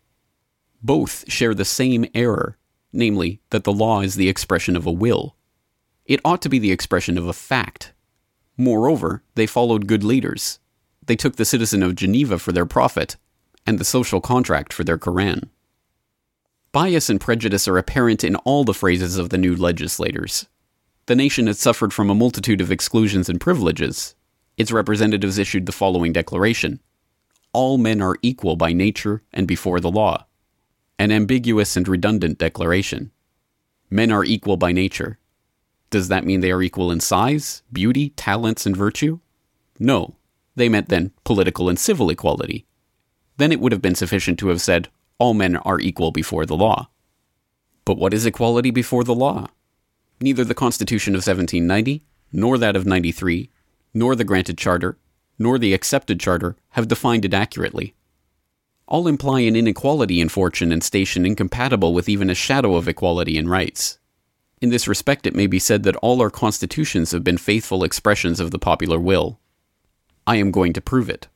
[0.83, 2.59] Both share the same error,
[2.93, 5.37] namely, that the law is the expression of a will.
[6.05, 7.93] It ought to be the expression of a fact,
[8.57, 10.59] Moreover, they followed good leaders.
[11.05, 13.17] They took the citizen of Geneva for their prophet,
[13.67, 15.51] and the social contract for their Koran.
[16.71, 20.47] Bias and prejudice are apparent in all the phrases of the new legislators.
[21.07, 24.15] The nation had suffered from a multitude of exclusions and privileges.
[24.57, 26.81] Its representatives issued the following declaration
[27.53, 30.27] All men are equal by nature and before the law.
[30.99, 33.11] An ambiguous and redundant declaration.
[33.91, 35.19] Men are equal by nature.
[35.91, 39.19] Does that mean they are equal in size, beauty, talents, and virtue?
[39.79, 40.17] No.
[40.55, 42.67] They meant then political and civil equality.
[43.37, 44.89] Then it would have been sufficient to have said,
[45.19, 46.89] all men are equal before the law.
[47.85, 49.49] But what is equality before the law?
[50.23, 53.51] Neither the Constitution of 1790, nor that of 93,
[53.93, 54.97] nor the granted charter,
[55.37, 57.97] nor the accepted charter have defined it accurately.
[58.87, 63.37] All imply an inequality in fortune and station incompatible with even a shadow of equality
[63.37, 63.99] in rights.
[64.61, 68.39] In this respect, it may be said that all our constitutions have been faithful expressions
[68.39, 69.41] of the popular will.
[70.25, 71.27] I am going to prove it.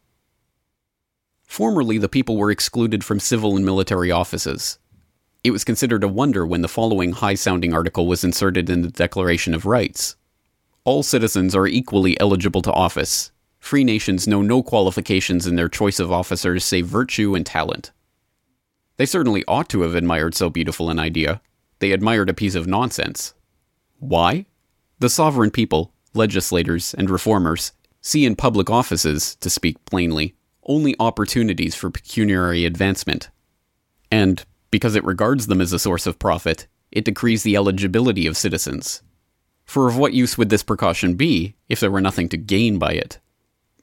[1.43, 4.79] Formerly, the people were excluded from civil and military offices.
[5.47, 8.91] It was considered a wonder when the following high sounding article was inserted in the
[8.91, 10.17] Declaration of Rights
[10.83, 13.31] All citizens are equally eligible to office.
[13.61, 17.93] Free nations know no qualifications in their choice of officers save virtue and talent.
[18.97, 21.41] They certainly ought to have admired so beautiful an idea,
[21.79, 23.33] they admired a piece of nonsense.
[24.01, 24.47] Why?
[24.99, 27.71] The sovereign people, legislators, and reformers
[28.01, 30.35] see in public offices, to speak plainly,
[30.65, 33.31] only opportunities for pecuniary advancement.
[34.11, 38.37] And, because it regards them as a source of profit, it decrees the eligibility of
[38.37, 39.03] citizens.
[39.65, 42.93] For of what use would this precaution be if there were nothing to gain by
[42.93, 43.19] it?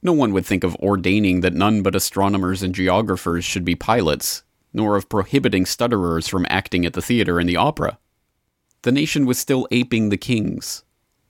[0.02, 4.42] No one would think of ordaining that none but astronomers and geographers should be pilots,
[4.72, 7.98] nor of prohibiting stutterers from acting at the theatre and the opera.
[8.82, 10.84] The nation was still aping the kings.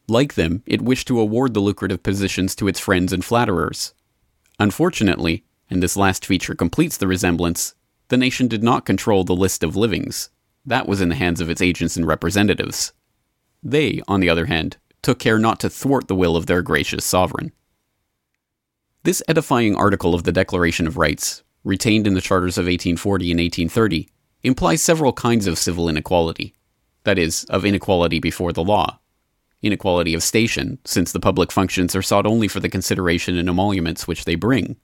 [0.08, 3.94] Like them, it wished to award the lucrative positions to its friends and flatterers.
[4.58, 7.74] Unfortunately, and this last feature completes the resemblance,
[8.14, 10.30] the nation did not control the list of livings.
[10.64, 12.92] That was in the hands of its agents and representatives.
[13.60, 17.04] They, on the other hand, took care not to thwart the will of their gracious
[17.04, 17.50] sovereign.
[19.02, 23.40] This edifying article of the Declaration of Rights retained in the charters of 1840 and
[23.40, 24.08] 1830,
[24.44, 26.54] implies several kinds of civil inequality
[27.02, 29.00] that is, of inequality before the law.
[29.60, 34.06] Inequality of station, since the public functions are sought only for the consideration and emoluments
[34.06, 34.76] which they bring.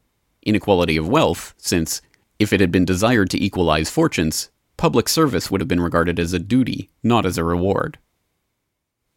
[0.43, 2.03] Inequality of wealth, since,
[2.41, 6.33] if it had been desired to equalize fortunes, public service would have been regarded as
[6.33, 7.99] a duty, not as a reward.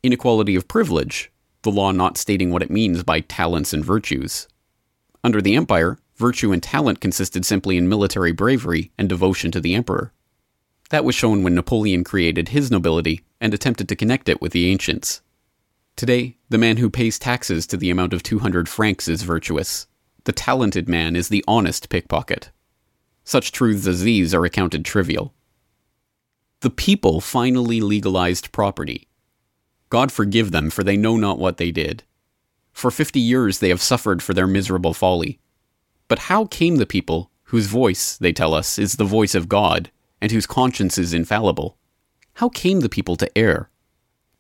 [0.04, 4.50] Inequality of privilege, the law not stating what it means by talents and virtues.
[5.24, 9.74] Under the empire, virtue and talent consisted simply in military bravery and devotion to the
[9.74, 10.12] emperor.
[10.90, 14.70] That was shown when Napoleon created his nobility and attempted to connect it with the
[14.70, 15.22] ancients.
[15.96, 19.88] Today, the man who pays taxes to the amount of 200 francs is virtuous.
[20.26, 22.52] The talented man is the honest pickpocket.
[23.24, 25.34] Such truths as these are accounted trivial.
[26.62, 29.08] The people finally legalized property.
[29.90, 32.04] God forgive them, for they know not what they did.
[32.72, 35.40] For fifty years they have suffered for their miserable folly.
[36.08, 39.92] But how came the people, whose voice, they tell us, is the voice of God,
[40.20, 41.78] and whose conscience is infallible,
[42.36, 43.70] how came the people to err?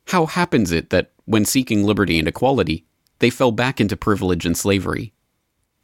[0.07, 2.85] How happens it that, when seeking liberty and equality,
[3.19, 5.13] they fell back into privilege and slavery?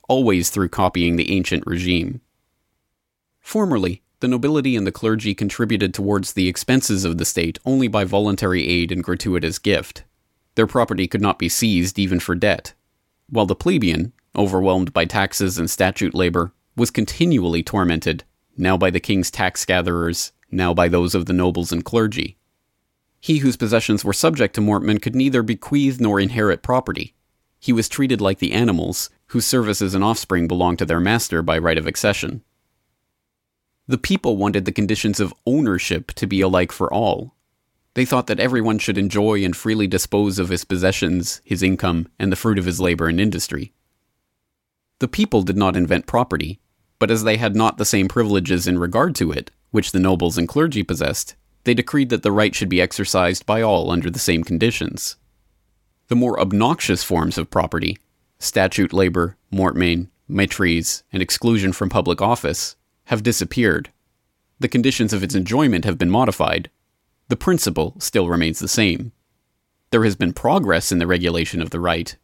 [0.08, 2.22] Always through copying the ancient regime.
[3.50, 8.04] Formerly, the nobility and the clergy contributed towards the expenses of the state only by
[8.04, 10.04] voluntary aid and gratuitous gift.
[10.54, 12.76] Their property could not be seized even for debt.
[13.28, 18.24] while the plebeian, overwhelmed by taxes and statute labor, was continually tormented,
[18.56, 22.38] now by the king's tax gatherers, now by those of the nobles and clergy.
[23.20, 27.16] He whose possessions were subject to mortmain could neither bequeath nor inherit property.
[27.60, 31.58] He was treated like the animals, whose services and offspring belonged to their master by
[31.58, 32.44] right of accession.
[33.90, 37.34] The people wanted the conditions of ownership to be alike for all.
[37.96, 42.32] They thought that everyone should enjoy and freely dispose of his possessions, his income, and
[42.32, 43.74] the fruit of his labor and industry.
[45.00, 46.60] The people did not invent property,
[47.00, 50.38] but as they had not the same privileges in regard to it, which the nobles
[50.38, 54.20] and clergy possessed, they decreed that the right should be exercised by all under the
[54.20, 55.16] same conditions.
[56.10, 57.98] The more obnoxious forms of property,
[58.38, 62.76] statute labor, mortmain, maitrise, and exclusion from public office,
[63.10, 63.90] have disappeared.
[64.60, 66.70] The conditions of its enjoyment have been modified.
[67.28, 69.14] The principle still remains the same.
[69.90, 72.16] There has been progress in the regulation of the right.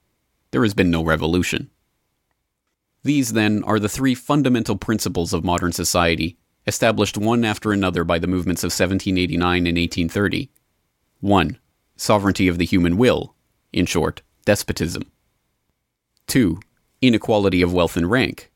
[0.52, 1.72] There has been no revolution.
[3.02, 8.20] These, then, are the three fundamental principles of modern society, established one after another by
[8.20, 10.52] the movements of 1789 and 1830.
[11.20, 11.60] 1.
[11.96, 13.34] Sovereignty of the human will,
[13.74, 15.12] in short, despotism.
[16.28, 16.60] 2.
[17.02, 18.52] Inequality of wealth and rank.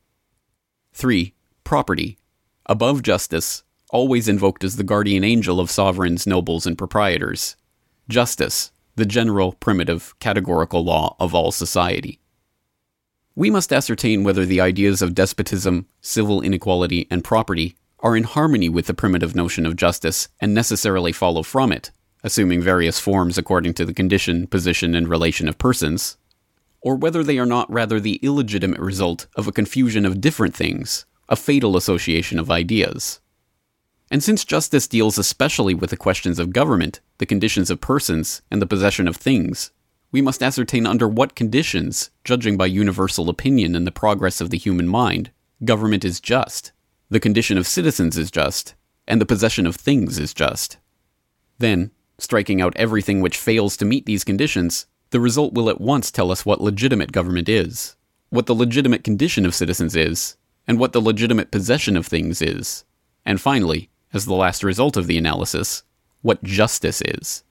[0.94, 1.34] 3.
[1.70, 2.18] Property,
[2.66, 3.62] above justice,
[3.92, 7.56] always invoked as the guardian angel of sovereigns, nobles, and proprietors.
[8.10, 12.20] Justice, the general, primitive, categorical law of all society
[13.36, 18.68] we must ascertain whether the ideas of despotism, civil inequality, and property are in harmony
[18.68, 21.90] with the primitive notion of justice and necessarily follow from it,
[22.22, 26.18] assuming various forms according to the condition, position, and relation of persons,
[26.82, 31.06] or whether they are not rather the illegitimate result of a confusion of different things,
[31.30, 33.22] a fatal association of ideas.
[34.12, 38.62] And since justice deals especially with the questions of government, the conditions of persons, and
[38.62, 39.72] the possession of things,
[40.12, 44.58] we must ascertain under what conditions, judging by universal opinion and the progress of the
[44.58, 45.30] human mind,
[45.64, 46.72] government is just,
[47.10, 48.74] the condition of citizens is just,
[49.08, 50.78] and the possession of things is just.
[51.60, 56.10] Then, striking out everything which fails to meet these conditions, the result will at once
[56.10, 57.96] tell us what legitimate government is,
[58.30, 60.38] what the legitimate condition of citizens is,
[60.70, 62.86] and what the legitimate possession of things is,
[63.26, 65.82] and finally, as the last result of the analysis,
[66.22, 67.44] what justice is.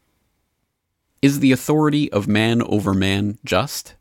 [1.20, 3.96] Is the authority of man over man just?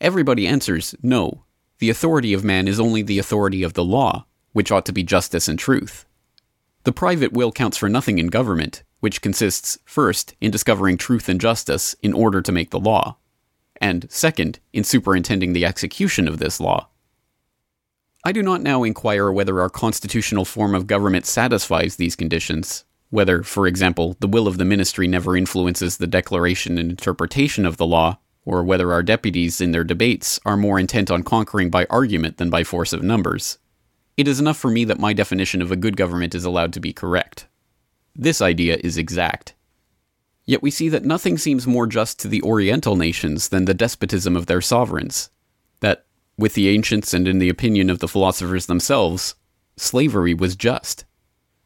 [0.00, 1.44] Everybody answers no.
[1.78, 5.04] The authority of man is only the authority of the law, which ought to be
[5.04, 6.04] justice and truth.
[6.82, 11.40] The private will counts for nothing in government, which consists, first, in discovering truth and
[11.40, 13.16] justice in order to make the law,
[13.80, 16.88] and, second, in superintending the execution of this law.
[18.26, 23.42] I do not now inquire whether our constitutional form of government satisfies these conditions, whether,
[23.42, 27.84] for example, the will of the ministry never influences the declaration and interpretation of the
[27.84, 32.38] law, or whether our deputies in their debates are more intent on conquering by argument
[32.38, 33.58] than by force of numbers.
[34.16, 36.80] It is enough for me that my definition of a good government is allowed to
[36.80, 37.46] be correct.
[38.16, 39.54] This idea is exact.
[40.46, 44.34] Yet we see that nothing seems more just to the Oriental nations than the despotism
[44.34, 45.28] of their sovereigns.
[46.36, 49.34] With the ancients and in the opinion of the philosophers themselves,
[49.76, 51.04] slavery was just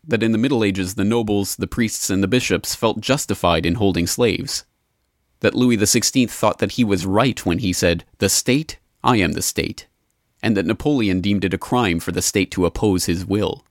[0.08, 3.74] that in the Middle Ages the nobles, the priests, and the bishops felt justified in
[3.74, 4.64] holding slaves.
[5.40, 9.32] That Louis XVI thought that he was right when he said, The state, I am
[9.32, 9.86] the state,
[10.42, 13.64] and that Napoleon deemed it a crime for the state to oppose his will.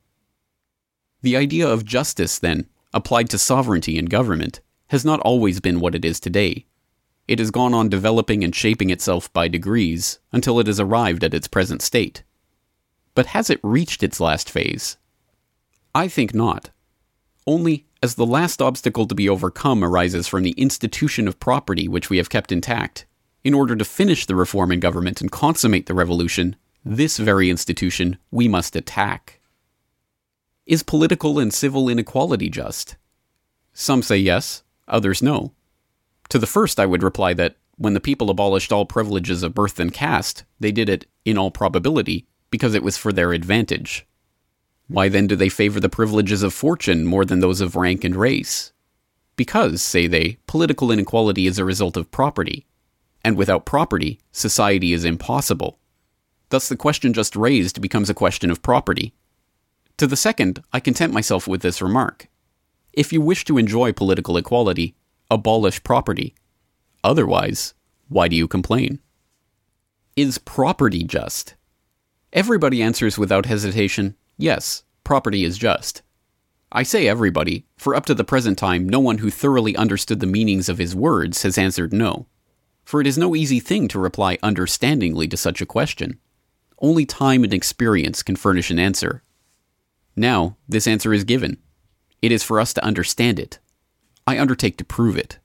[1.23, 5.95] The idea of justice, then, applied to sovereignty and government, has not always been what
[5.95, 6.65] it is today.
[7.27, 11.33] It has gone on developing and shaping itself by degrees until it has arrived at
[11.33, 12.23] its present state.
[13.15, 14.97] But has it reached its last phase?
[15.93, 16.69] I think not.
[17.45, 22.09] Only, as the last obstacle to be overcome arises from the institution of property which
[22.09, 23.05] we have kept intact,
[23.43, 26.55] in order to finish the reform in government and consummate the revolution,
[26.85, 29.41] this very institution we must attack.
[30.65, 32.95] Is political and civil inequality just?
[33.73, 35.53] Some say yes, others no.
[36.29, 39.79] To the first, I would reply that when the people abolished all privileges of birth
[39.79, 44.05] and caste, they did it, in all probability, because it was for their advantage.
[44.87, 48.15] Why then do they favor the privileges of fortune more than those of rank and
[48.15, 48.71] race?
[49.35, 52.65] Because, say they, political inequality is a result of property,
[53.23, 55.77] and without property, society is impossible.
[56.49, 59.13] Thus, the question just raised becomes a question of property.
[59.97, 62.27] To the second, I content myself with this remark.
[62.93, 64.95] If you wish to enjoy political equality,
[65.29, 66.35] abolish property.
[67.03, 67.73] Otherwise,
[68.09, 68.99] why do you complain?
[70.15, 71.55] Is property just?
[72.33, 76.03] Everybody answers without hesitation Yes, property is just.
[76.71, 80.27] I say everybody, for up to the present time, no one who thoroughly understood the
[80.27, 82.27] meanings of his words has answered no.
[82.85, 86.19] for it is no easy thing to reply understandingly to such a question.
[86.79, 89.23] Only time and experience can furnish an answer.
[90.15, 91.57] Now, this answer is given.
[92.21, 93.59] It is for us to understand it.
[94.27, 95.39] I undertake to prove it.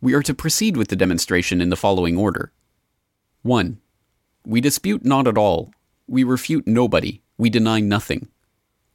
[0.00, 2.52] We are to proceed with the demonstration in the following order
[3.42, 3.78] 1.
[4.44, 5.72] We dispute not at all.
[6.08, 7.22] We refute nobody.
[7.36, 8.28] We deny nothing.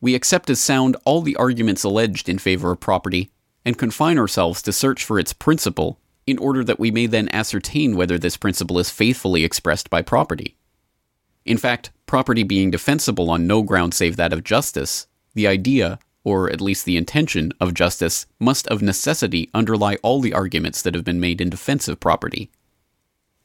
[0.01, 3.31] We accept as sound all the arguments alleged in favor of property,
[3.63, 7.95] and confine ourselves to search for its principle, in order that we may then ascertain
[7.95, 10.57] whether this principle is faithfully expressed by property.
[11.45, 16.49] In fact, property being defensible on no ground save that of justice, the idea, or
[16.49, 21.03] at least the intention, of justice must of necessity underlie all the arguments that have
[21.03, 22.49] been made in defense of property.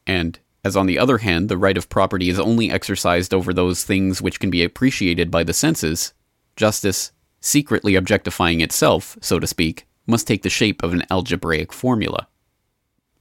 [0.07, 3.83] And, as on the other hand, the right of property is only exercised over those
[3.83, 6.13] things which can be appreciated by the senses,
[6.55, 7.11] justice,
[7.41, 12.27] secretly objectifying itself, so to speak, must take the shape of an algebraic formula.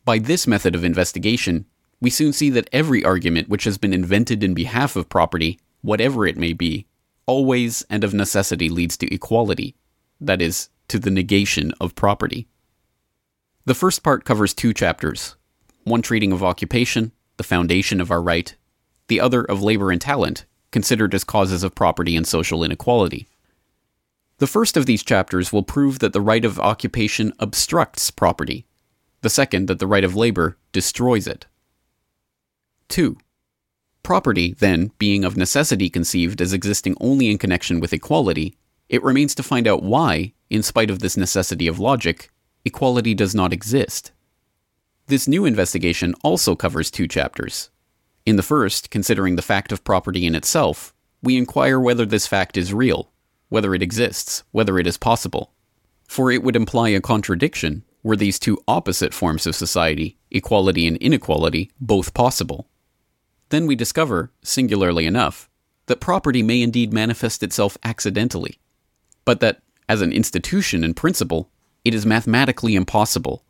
[0.05, 1.67] By this method of investigation,
[2.01, 6.27] we soon see that every argument which has been invented in behalf of property, whatever
[6.27, 6.87] it may be,
[7.29, 9.77] always and of necessity leads to equality,
[10.21, 12.49] that is, to the negation of property.
[13.67, 15.37] The first part covers two chapters
[15.85, 18.57] one treating of occupation, the foundation of our right,
[19.07, 23.29] the other of labor and talent, considered as causes of property and social inequality.
[24.39, 28.67] The first of these chapters will prove that the right of occupation obstructs property,
[29.23, 31.47] the second, that the right of labor destroys it.
[32.89, 33.19] 2.
[34.03, 38.57] Property, then, being of necessity conceived as existing only in connection with equality,
[38.89, 42.31] it remains to find out why, in spite of this necessity of logic,
[42.65, 44.13] equality does not exist.
[45.09, 47.71] This new investigation also covers two chapters.
[48.25, 52.57] In the first, considering the fact of property in itself, we inquire whether this fact
[52.57, 53.11] is real,
[53.49, 55.53] whether it exists, whether it is possible.
[56.07, 60.97] For it would imply a contradiction were these two opposite forms of society, equality and
[60.99, 62.69] inequality, both possible.
[63.51, 65.49] Then we discover, singularly enough,
[65.87, 68.59] that property may indeed manifest itself accidentally,
[69.25, 71.51] but that, as an institution and principle,
[71.85, 73.45] it is mathematically impossible.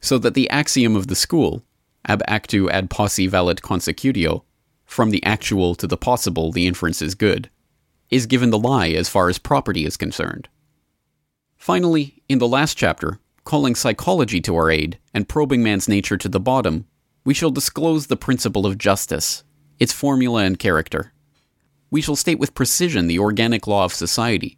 [0.00, 1.62] So that the axiom of the school,
[2.06, 4.42] ab actu ad posse valet consecutio,
[4.84, 7.50] from the actual to the possible the inference is good,
[8.10, 10.48] is given the lie as far as property is concerned.
[11.56, 16.28] Finally, in the last chapter, calling psychology to our aid and probing man's nature to
[16.28, 16.86] the bottom,
[17.28, 19.44] we shall disclose the principle of justice,
[19.78, 21.12] its formula and character.
[21.90, 24.56] We shall state with precision the organic law of society.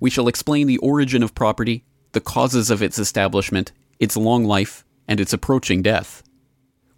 [0.00, 4.84] We shall explain the origin of property, the causes of its establishment, its long life,
[5.06, 6.24] and its approaching death.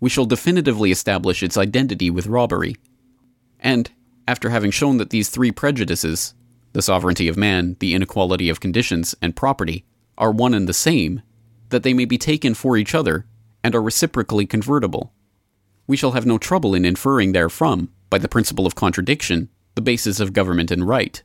[0.01, 2.77] We shall definitively establish its identity with robbery.
[3.61, 3.91] And,
[4.27, 6.33] after having shown that these three prejudices,
[6.73, 9.85] the sovereignty of man, the inequality of conditions, and property,
[10.17, 11.21] are one and the same,
[11.69, 13.27] that they may be taken for each other,
[13.63, 15.13] and are reciprocally convertible.
[15.87, 20.21] We shall have no trouble in inferring therefrom, by the principle of contradiction, the basis
[20.21, 21.23] of government and right.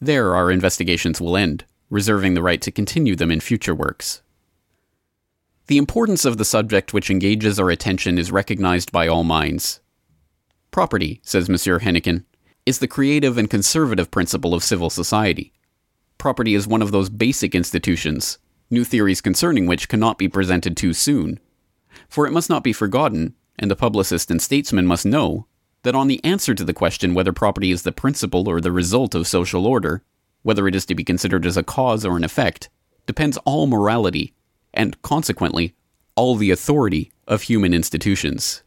[0.00, 4.22] There our investigations will end, reserving the right to continue them in future works.
[5.66, 9.80] The importance of the subject which engages our attention is recognized by all minds.
[10.70, 12.24] Property, says Monsieur Hennequin,
[12.66, 15.52] is the creative and conservative principle of civil society.
[16.18, 18.38] Property is one of those basic institutions
[18.74, 21.40] new theories concerning which cannot be presented too soon.
[22.08, 25.46] For it must not be forgotten, and the publicist and statesman must know,
[25.84, 29.14] that on the answer to the question whether property is the principle or the result
[29.14, 30.02] of social order,
[30.42, 32.68] whether it is to be considered as a cause or an effect,
[33.06, 34.34] depends all morality,
[34.72, 35.74] and consequently,
[36.16, 38.62] all the authority of human institutions.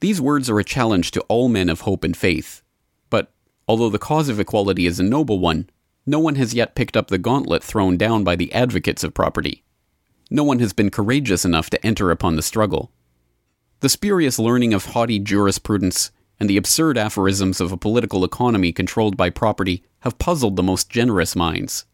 [0.00, 2.62] These words are a challenge to all men of hope and faith,
[3.10, 3.32] but
[3.68, 5.68] although the cause of equality is a noble one,
[6.10, 9.62] no one has yet picked up the gauntlet thrown down by the advocates of property.
[10.28, 12.90] No one has been courageous enough to enter upon the struggle.
[13.78, 19.16] The spurious learning of haughty jurisprudence and the absurd aphorisms of a political economy controlled
[19.16, 21.84] by property have puzzled the most generous minds.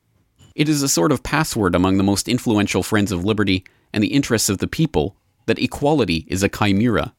[0.54, 4.14] It is a sort of password among the most influential friends of liberty and the
[4.14, 7.14] interests of the people that equality is a chimera.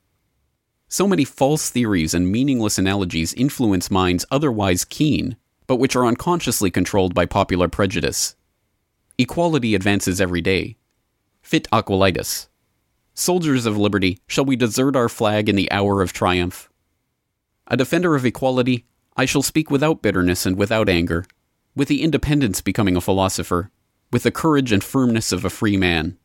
[0.88, 5.38] So many false theories and meaningless analogies influence minds otherwise keen
[5.68, 8.36] but which are unconsciously controlled by popular prejudice.
[9.18, 10.78] Equality advances every day.
[11.42, 12.48] Fit Aequalitas.
[13.14, 16.70] Soldiers of liberty, shall we desert our flag in the hour of triumph?
[17.68, 21.26] A defender of equality, I shall speak without bitterness and without anger,
[21.76, 23.72] with the independence becoming a philosopher,
[24.12, 26.18] with the courage and firmness of a free man.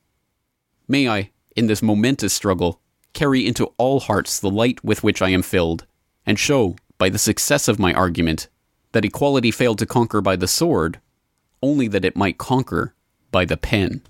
[0.86, 2.80] May I, in this momentous struggle,
[3.12, 5.86] carry into all hearts the light with which I am filled,
[6.26, 8.49] and show, by the success of my argument,
[8.93, 11.01] that equality failed to conquer by the sword,
[11.62, 12.95] only that it might conquer
[13.30, 14.03] by the pen.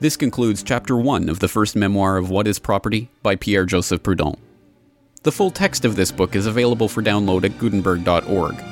[0.00, 4.02] This concludes Chapter 1 of the first memoir of What is Property by Pierre Joseph
[4.02, 4.36] Proudhon.
[5.22, 8.62] The full text of this book is available for download at Gutenberg.org.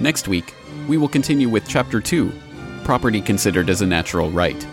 [0.00, 0.54] Next week,
[0.86, 2.30] we will continue with Chapter 2
[2.84, 4.66] Property Considered as a Natural Right.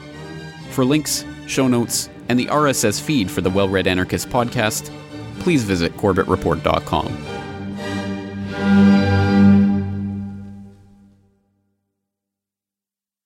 [0.72, 4.92] For links, show notes, and the RSS feed for the Well Read Anarchist podcast,
[5.40, 7.37] please visit CorbettReport.com.
[8.60, 9.27] Música